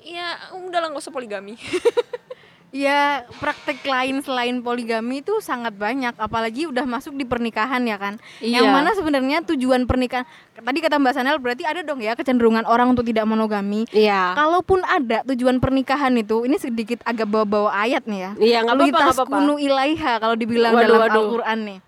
[0.00, 1.58] ya udah lah nggak usah poligami
[2.68, 8.20] Ya praktek lain selain poligami itu sangat banyak, apalagi udah masuk di pernikahan ya kan.
[8.38, 8.74] Yang Iya.
[8.74, 13.02] mana sebenarnya tujuan pernikahan tadi kata Mbak Sanel berarti ada dong ya kecenderungan orang untuk
[13.02, 13.88] tidak monogami.
[13.88, 18.30] iya Kalaupun ada tujuan pernikahan itu, ini sedikit agak bawa-bawa ayat nih ya.
[18.36, 21.10] iya nggak apa-apa nggak Litas apa-apa kunu ilaiha kalau dibilang Waduh, dalam.
[21.10, 21.78] Al-Qur'an nih.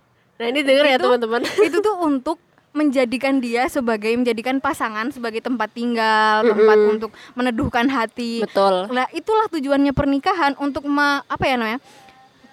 [0.40, 2.38] nah ini denger ya teman-teman itu tuh untuk
[2.70, 6.94] menjadikan dia sebagai menjadikan pasangan sebagai tempat tinggal, tempat Mm-mm.
[6.98, 8.46] untuk meneduhkan hati.
[8.46, 11.82] betul Lah itulah tujuannya pernikahan untuk me- apa ya namanya?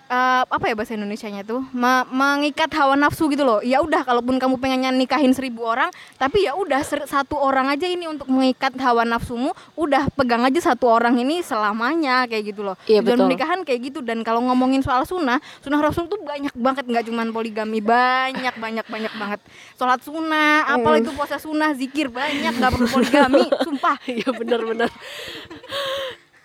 [0.07, 1.61] Eh, apa ya bahasa Indonesianya tuh?
[1.69, 3.59] Me- mengikat hawa nafsu gitu loh.
[3.59, 8.05] Ya udah kalaupun kamu pengennya nikahin seribu orang tapi ya udah satu orang aja ini
[8.05, 12.75] untuk mengikat hawa nafsumu udah pegang aja satu orang ini selamanya kayak gitu loh.
[12.83, 13.23] Iya, betul.
[13.23, 13.99] pernikahan kayak gitu.
[13.99, 16.83] Dan kalau ngomongin soal sunnah sunnah rasul tuh banyak banget.
[16.83, 19.39] Nggak cuman poligami banyak banyak banyak banget.
[19.75, 20.75] Sholat sunnah Hmm.
[20.77, 22.53] apalagi itu puasa sunnah zikir banyak.
[22.53, 23.95] Nggak perlu poligami sumpah.
[24.03, 24.89] Iya benar-benar.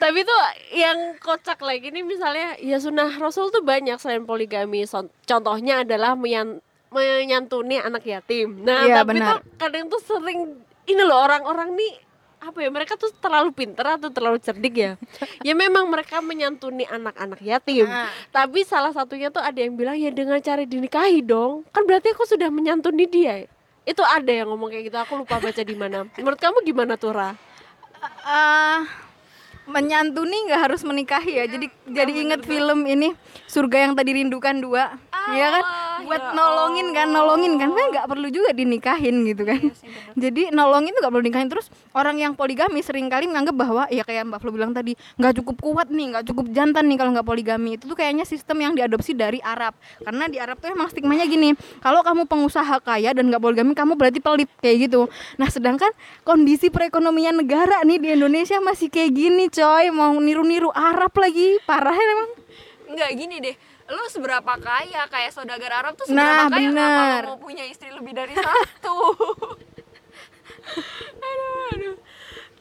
[0.03, 0.41] Tapi tuh
[0.75, 4.83] yang kocak lagi nih misalnya ya sunnah Rasul tuh banyak selain poligami.
[5.23, 6.59] Contohnya adalah menyan-
[6.91, 8.61] menyantuni anak yatim.
[8.61, 9.39] Nah, Iya, tapi benar.
[9.39, 11.95] tuh kadang tuh sering ini loh orang-orang nih
[12.43, 14.93] apa ya mereka tuh terlalu pinter atau terlalu cerdik ya
[15.47, 18.11] ya memang mereka menyantuni anak-anak yatim Nah.
[18.35, 22.27] tapi salah satunya tuh ada yang bilang ya dengan cara dinikahi dong kan berarti aku
[22.27, 23.47] sudah menyantuni dia
[23.87, 27.15] itu ada yang ngomong kayak gitu aku lupa baca di mana menurut kamu gimana tuh
[27.15, 27.31] Ra?
[29.67, 31.45] Menyantuni nggak harus menikahi ya.
[31.47, 33.15] Jadi jadi inget film ini
[33.47, 34.99] surga yang tadi rindukan dua.
[35.31, 35.65] Ya kan?
[36.03, 37.71] buat nolongin kan nolongin kan.
[37.71, 39.61] Kan nggak perlu juga dinikahin gitu kan.
[40.19, 41.49] Jadi nolongin tuh nggak perlu dinikahin.
[41.51, 45.33] Terus orang yang poligami sering kali menganggap bahwa ya kayak mbak Flo bilang tadi nggak
[45.43, 47.79] cukup kuat nih nggak cukup jantan nih kalau nggak poligami.
[47.79, 49.79] Itu tuh kayaknya sistem yang diadopsi dari Arab.
[50.03, 53.95] Karena di Arab tuh emang stigmanya gini kalau kamu pengusaha kaya dan nggak poligami kamu
[53.95, 55.07] berarti pelit kayak gitu.
[55.39, 55.91] Nah sedangkan
[56.27, 61.93] kondisi perekonomian negara nih di Indonesia masih kayak gini coy mau niru-niru Arab lagi parah
[61.93, 62.31] ya emang
[62.93, 63.57] Enggak gini deh
[63.93, 66.89] lu seberapa kaya kayak saudagar Arab tuh Nah, seberapa kaya bener.
[66.89, 68.97] kenapa mau punya istri lebih dari satu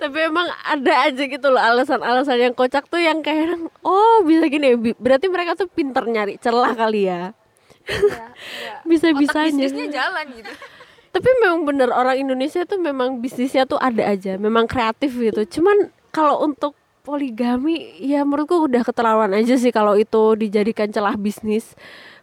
[0.02, 3.54] Tapi emang ada aja gitu loh alasan-alasan yang kocak tuh yang kayak
[3.86, 7.38] oh bisa gini ya, berarti mereka tuh pinter nyari celah kali ya.
[7.86, 8.26] Iya,
[8.66, 8.74] iya.
[8.90, 9.62] Bisa-bisanya.
[9.62, 10.52] Otak bisnisnya jalan gitu
[11.14, 15.62] Tapi memang bener orang Indonesia tuh memang bisnisnya tuh ada aja, memang kreatif gitu.
[15.62, 21.74] Cuman kalau untuk poligami ya menurutku udah keterlaluan aja sih kalau itu dijadikan celah bisnis.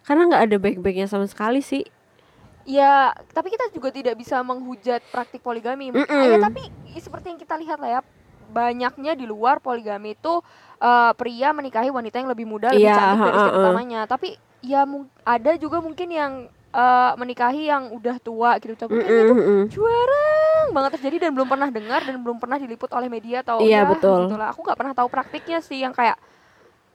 [0.07, 1.83] Karena nggak ada baik-baiknya sama sekali sih.
[2.69, 5.89] Ya, tapi kita juga tidak bisa menghujat praktik poligami.
[5.89, 6.05] Mm-mm.
[6.05, 8.01] Ya, tapi seperti yang kita lihat lah ya,
[8.49, 10.41] banyaknya di luar poligami itu
[10.77, 13.61] eh, pria menikahi wanita yang lebih muda, lebih Iya, cantik dari istri ha-ha.
[13.65, 14.01] utamanya.
[14.05, 14.29] Tapi
[14.61, 14.85] ya
[15.25, 16.31] ada juga mungkin yang
[16.69, 18.77] eh, menikahi yang udah tua gitu.
[18.77, 19.61] Tapi kayaknya itu Mm-mm-mm.
[20.69, 23.81] Jarang banget terjadi dan belum pernah dengar dan belum pernah diliput oleh media atau Iya,
[23.81, 24.29] ya, betul.
[24.29, 24.47] gitulah.
[24.53, 26.15] Aku nggak pernah tahu praktiknya sih yang kayak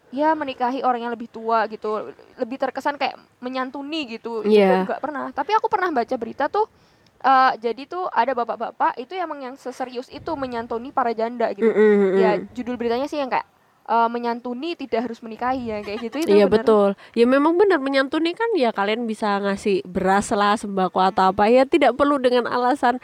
[0.08, 4.86] ya menikahi orang yang lebih tua gitu lebih terkesan kayak menyantuni gitu itu Iya.
[4.86, 6.70] nggak pernah tapi aku pernah baca berita tuh
[7.18, 12.14] eh, jadi tuh ada bapak-bapak itu emang yang seserius itu menyantuni para janda gitu Mm-mm-mm.
[12.14, 13.42] ya judul beritanya sih yang kayak
[13.84, 16.62] eh, menyantuni tidak harus menikahi ya kayak gitu itu Iya bener.
[16.62, 16.88] betul.
[17.12, 21.66] Ya memang benar menyantuni kan ya kalian bisa ngasih beras lah sembako atau apa ya
[21.66, 23.02] tidak perlu dengan alasan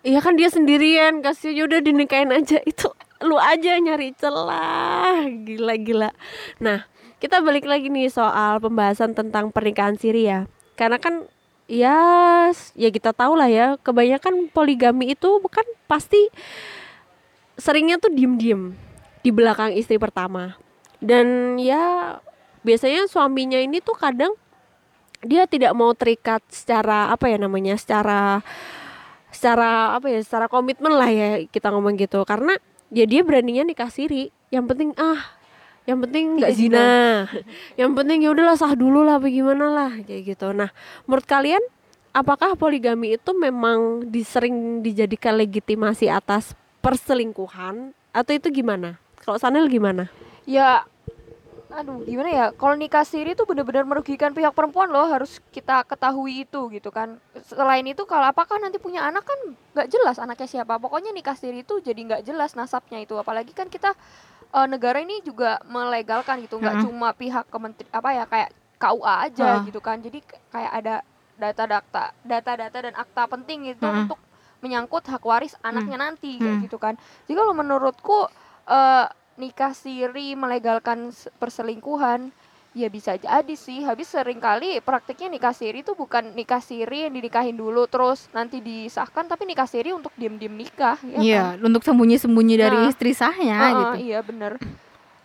[0.00, 2.88] Iya kan dia sendirian kasih yaudah dinikahin aja itu
[3.20, 6.10] lu aja nyari celah gila-gila.
[6.56, 6.88] Nah
[7.20, 10.48] kita balik lagi nih soal pembahasan tentang pernikahan siri ya.
[10.72, 11.28] Karena kan
[11.70, 12.00] ya
[12.74, 16.32] ya kita tahu lah ya kebanyakan poligami itu bukan pasti
[17.60, 18.74] seringnya tuh diem-diem
[19.22, 20.58] di belakang istri pertama
[20.98, 22.18] dan ya
[22.66, 24.34] biasanya suaminya ini tuh kadang
[25.20, 28.40] dia tidak mau terikat secara apa ya namanya secara
[29.40, 32.20] secara apa ya secara komitmen lah ya kita ngomong gitu.
[32.28, 32.60] Karena
[32.92, 34.28] ya dia beraninya nikah siri.
[34.52, 35.40] Yang penting ah
[35.88, 36.76] yang penting nggak Tidak zina.
[36.76, 36.92] zina
[37.80, 40.52] yang penting ya udahlah sah dulu lah bagaimana lah kayak gitu.
[40.52, 40.68] Nah
[41.08, 41.64] menurut kalian
[42.12, 46.52] apakah poligami itu memang disering dijadikan legitimasi atas
[46.84, 47.96] perselingkuhan?
[48.12, 49.00] Atau itu gimana?
[49.24, 50.12] Kalau Sanel gimana?
[50.44, 50.84] Ya
[51.70, 56.42] aduh gimana ya kalau nikah siri itu benar-benar merugikan pihak perempuan loh harus kita ketahui
[56.42, 59.38] itu gitu kan selain itu kalau apakah nanti punya anak kan
[59.70, 63.66] nggak jelas anaknya siapa pokoknya nikah siri itu jadi nggak jelas nasabnya itu apalagi kan
[63.66, 63.94] kita
[64.50, 66.86] eh, negara ini juga melegalkan gitu nggak Mm-mm.
[66.86, 69.62] cuma pihak kementeri apa ya kayak KUA aja Ah.
[69.62, 70.18] gitu kan jadi
[70.50, 70.94] kayak ada
[71.36, 74.04] data-data data-data dan akta penting itu Mm-mm.
[74.04, 74.18] untuk
[74.58, 76.64] menyangkut hak waris anaknya nanti kayak Mm.
[76.66, 78.26] gitu kan jadi kalau menurutku
[78.66, 79.06] eh,
[79.40, 81.08] nikah siri melegalkan
[81.40, 82.28] perselingkuhan
[82.70, 87.10] ya bisa jadi sih habis sering kali praktiknya nikah siri itu bukan nikah siri yang
[87.10, 91.66] dinikahin dulu terus nanti disahkan tapi nikah siri untuk diam-diam nikah ya Iya, kan?
[91.66, 92.86] untuk sembunyi-sembunyi dari Nah.
[92.86, 93.96] istri sahnya Ah, ah, gitu.
[93.98, 94.54] iya bener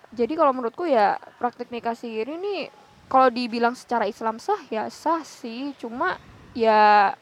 [0.10, 2.72] jadi kalau menurutku ya praktik nikah siri ini
[3.06, 6.18] kalau dibilang secara Islam sah ya sah sih cuma
[6.58, 7.14] ya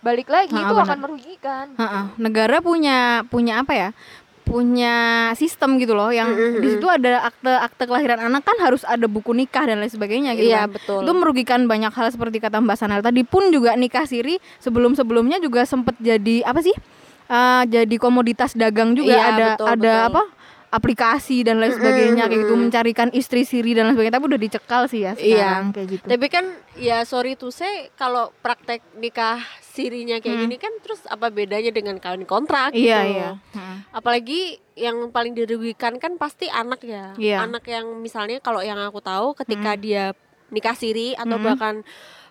[0.00, 0.86] balik lagi Ah, itu benar.
[0.86, 3.88] akan merugikan Heeh, negara punya punya apa ya?
[4.48, 4.96] Punya
[5.34, 6.58] sistem gitu loh yang Mm-mm.
[6.58, 10.32] di situ ada akte akte kelahiran anak kan harus ada buku nikah dan lain sebagainya
[10.32, 10.72] gitu iya kan.
[10.72, 15.36] betul Itu merugikan banyak hal seperti kata Mbak Sanel tadi pun juga nikah siri sebelum-sebelumnya
[15.38, 16.72] juga sempet jadi apa sih?
[17.26, 20.08] Eh, jadi komoditas dagang juga Iya, ada betul, ada betul.
[20.10, 20.22] apa?
[20.68, 24.82] aplikasi dan lain sebagainya kayak gitu mencarikan istri siri dan lain sebagainya tapi udah dicekal
[24.84, 25.32] sih ya sekarang
[25.64, 25.72] Iya.
[25.72, 26.44] kayak gitu Tapi kan
[26.76, 29.40] ya sorry to say kalau praktek nikah
[29.78, 30.44] sirinya kayak Hmm.
[30.44, 33.14] gini kan terus apa bedanya dengan kawin kontrak iya gitu.
[33.14, 33.76] iya Heeh.
[33.90, 34.40] Apalagi
[34.74, 37.14] yang paling dirugikan kan pasti anak ya.
[37.14, 37.40] Iya.
[37.40, 39.80] Anak yang misalnya kalau yang aku tahu ketika Hmm.
[39.80, 40.04] dia
[40.48, 41.46] nikah siri atau Hmm.
[41.46, 41.74] bahkan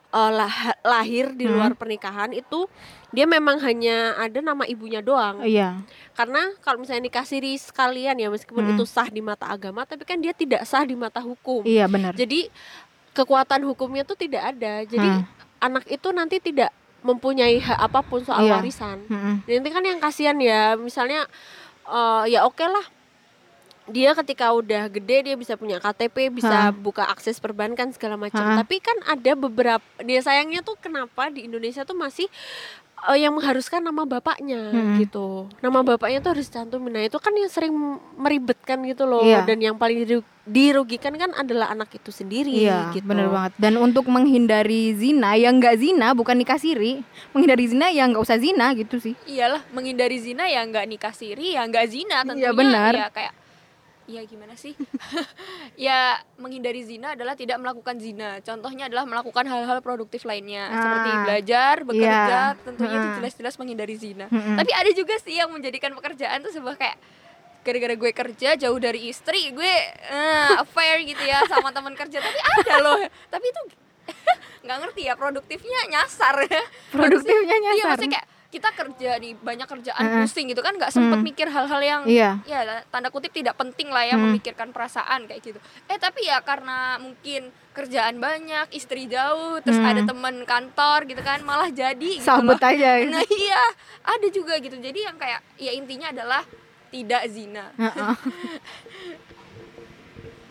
[0.08, 1.54] eh, lah- lahir di Hmm.
[1.54, 2.72] luar pernikahan itu
[3.10, 5.44] dia memang hanya ada nama ibunya doang.
[5.44, 5.84] iya
[6.14, 8.74] Karena kalau misalnya nikah siri sekalian ya meskipun Hmm.
[8.74, 11.64] itu sah di mata agama tapi kan dia tidak sah di mata hukum.
[11.64, 12.48] iya benar Jadi
[13.14, 14.86] kekuatan hukumnya tuh tidak ada.
[14.86, 15.26] Jadi Hmm.
[15.60, 16.70] anak itu nanti tidak
[17.00, 18.58] mempunyai hak apa pun soal Iya.
[18.58, 18.98] warisan.
[19.06, 19.36] Heeh.
[19.58, 21.26] Nanti kan yang kasihan ya, misalnya
[21.86, 22.86] eh, ya oke lah.
[23.88, 26.76] Dia ketika udah gede dia bisa punya KTP, bisa Hah.
[26.76, 28.44] buka akses perbankan segala macam.
[28.44, 32.28] Tapi kan ada beberapa dia sayangnya tuh kenapa di Indonesia tuh masih
[33.00, 34.98] eh, yang mengharuskan nama bapaknya Hmm.
[34.98, 35.46] gitu.
[35.60, 36.90] Nama bapaknya tuh harus cantumin.
[36.92, 37.74] Nah, itu kan yang sering
[38.16, 39.22] meribetkan gitu loh.
[39.22, 39.46] Iya.
[39.46, 43.06] Dan yang paling diru- dirugikan kan adalah anak itu sendiri Iya, gitu.
[43.06, 43.54] bener banget.
[43.56, 47.06] Dan untuk menghindari zina, yang nggak zina bukan nikah siri.
[47.32, 49.14] Menghindari zina ya nggak usah zina gitu sih.
[49.26, 52.50] Iyalah, menghindari zina ya nggak nikah siri, ya nggak zina tentunya.
[52.50, 52.92] Iya, benar.
[52.96, 53.34] Ya kayak
[54.08, 54.72] ya gimana sih?
[55.78, 58.40] ya menghindari zina adalah tidak melakukan zina.
[58.40, 62.58] Contohnya adalah melakukan hal-hal produktif lainnya seperti Ah, belajar, bekerja, iya.
[62.58, 63.18] tentunya itu Mm-mm.
[63.20, 64.26] jelas-jelas menghindari zina.
[64.28, 64.56] Mm-mm.
[64.56, 66.98] Tapi ada juga sih yang menjadikan pekerjaan tuh sebuah kayak
[67.62, 72.18] gara-gara gue kerja jauh dari istri, gue eh, affair gitu ya sama teman kerja.
[72.18, 73.00] Tapi ada loh.
[73.28, 73.62] Tapi itu
[74.64, 76.48] nggak ngerti ya produktifnya nyasar.
[76.90, 77.88] Produktifnya Iya nyasar.
[77.92, 78.28] maksudnya kayak
[78.58, 80.20] kita kerja nih banyak kerjaan Heeh.
[80.26, 81.26] pusing gitu kan nggak sempet Hmm.
[81.26, 82.42] mikir hal-hal yang Iya.
[82.44, 84.26] ya tanda kutip tidak penting lah ya Hmm.
[84.28, 85.60] memikirkan perasaan kayak gitu.
[85.86, 89.86] Eh tapi ya karena mungkin kerjaan banyak, istri jauh, terus Hmm.
[89.88, 92.66] ada teman kantor gitu kan malah jadi gitu Sabut loh.
[92.66, 92.92] aja.
[93.14, 93.62] Nah iya
[94.02, 94.74] ada juga gitu.
[94.76, 96.42] Jadi yang kayak ya intinya adalah
[96.90, 97.70] tidak zina.
[97.78, 98.14] Heeh.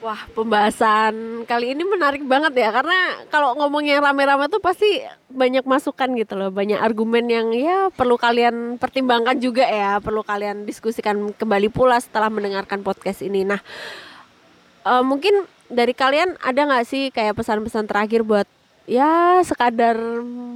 [0.04, 5.00] Wah, pembahasan kali ini menarik banget ya karena kalau ngomongnya rame-rame tuh pasti
[5.32, 10.68] banyak masukan gitu loh, banyak argumen yang ya perlu kalian pertimbangkan juga ya, perlu kalian
[10.68, 13.48] diskusikan kembali pula setelah mendengarkan podcast ini.
[13.48, 13.64] Nah,
[14.84, 18.44] eh, mungkin dari kalian ada nggak sih kayak pesan-pesan terakhir buat
[18.84, 19.96] ya sekadar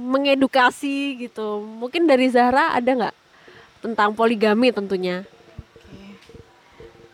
[0.05, 1.65] mengedukasi gitu?
[1.65, 3.15] Mungkin dari Zahra ada nggak
[3.81, 5.25] tentang poligami tentunya?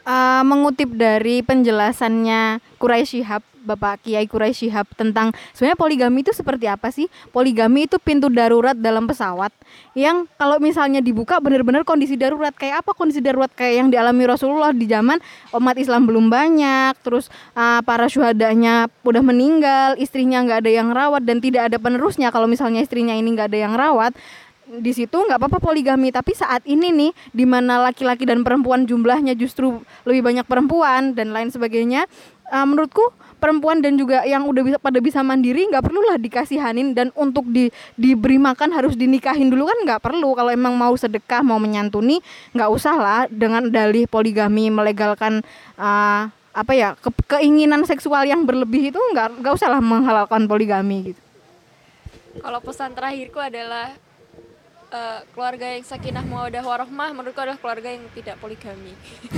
[0.07, 6.63] Eh, mengutip dari penjelasannya Quraisy Shihab, Bapak Kiai Quraisy Shihab tentang sebenarnya poligami itu seperti
[6.63, 7.11] apa sih?
[7.35, 9.51] Poligami itu pintu darurat dalam pesawat
[9.99, 12.55] yang kalau misalnya dibuka benar-benar kondisi darurat.
[12.55, 13.51] Kayak apa kondisi darurat?
[13.51, 15.19] Kayak yang dialami Rasulullah di zaman
[15.51, 17.27] umat Islam belum banyak, terus
[17.59, 22.31] eh, para syuhadanya udah meninggal, istrinya nggak ada yang rawat dan tidak ada penerusnya.
[22.31, 24.15] Kalau misalnya istrinya ini nggak ada yang rawat
[24.67, 29.31] di situ nggak apa-apa poligami tapi saat ini nih di mana laki-laki dan perempuan jumlahnya
[29.39, 32.03] justru lebih banyak perempuan dan lain sebagainya
[32.51, 37.13] eh, menurutku perempuan dan juga yang udah bisa pada bisa mandiri nggak perlulah dikasihanin dan
[37.13, 40.33] untuk di diberi makan harus dinikahin dulu kan nggak perlu.
[40.33, 42.19] Kalau emang mau sedekah mau menyantuni
[42.57, 45.45] nggak usah lah dengan dalih poligami melegalkan
[45.77, 46.21] eh,
[46.57, 51.21] apa ya ke- keinginan seksual yang berlebih itu nggak nggak usah lah menghalalkan poligami gitu.
[52.41, 53.93] Kalau pesan terakhirku adalah
[54.91, 58.93] eh, keluarga yang sakinah mawadah warohmah menurutku adalah keluarga yang tidak poligami.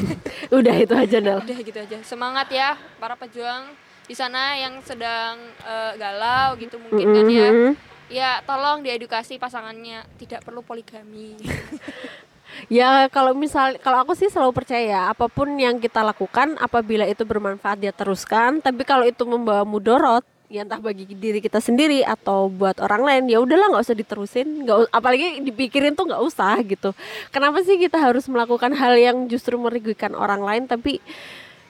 [0.57, 1.41] Udah itu aja Nel.
[1.41, 1.97] Udah gitu aja.
[2.05, 3.73] Semangat ya para pejuang
[4.09, 7.49] di sana yang sedang eh, galau gitu mungkin kan ya.
[7.49, 7.71] Mhm.
[8.09, 11.37] Ya tolong diedukasi pasangannya tidak perlu poligami.
[12.67, 17.05] Ya kalau misal kalau aku sih selalu percaya ya, apa pun yang kita lakukan apabila
[17.05, 22.01] itu bermanfaat dia teruskan tapi kalau itu membawa mudorot ya entah bagi diri kita sendiri
[22.01, 24.65] atau buat orang lain ya udahlah nggak usah diterusin.
[24.65, 26.91] Nggak apalagi dipikirin tuh nggak usah gitu.
[27.29, 30.97] Kenapa sih kita harus melakukan hal yang justru merugikan orang lain tapi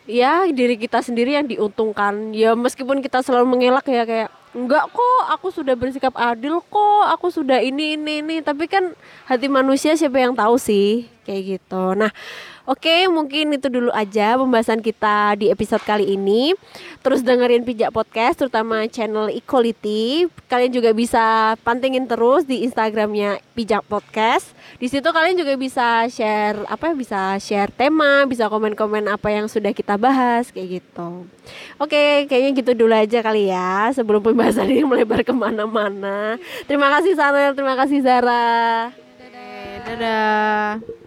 [0.07, 2.31] ya diri kita sendiri yang diuntungkan?
[2.31, 7.35] Ya meskipun kita selalu mengelak ya kayak enggak kok aku sudah bersikap adil kok aku
[7.35, 8.35] sudah ini ini ini.
[8.39, 8.95] Tapi kan
[9.27, 11.99] hati manusia siapa yang tahu sih kayak gitu.
[11.99, 12.15] Nah
[12.69, 16.53] oke mungkin itu dulu aja pembahasan kita di episode kali ini.
[17.01, 20.29] Terus dengerin pijak podcast terutama channel equality.
[20.45, 24.53] Kalian juga bisa pantengin terus di instagramnya pijak podcast.
[24.77, 29.73] Di situ kalian juga bisa share apa bisa share tema bisa komen-komen apa yang sudah
[29.73, 31.25] kita bahas kayak gitu.
[31.81, 36.37] Oke kayaknya gitu dulu aja kali ya sebelum pembahasan ini melebar ke mana-mana.
[36.69, 38.93] Terima kasih Sanel terima kasih Zara.
[39.89, 40.98] Dadah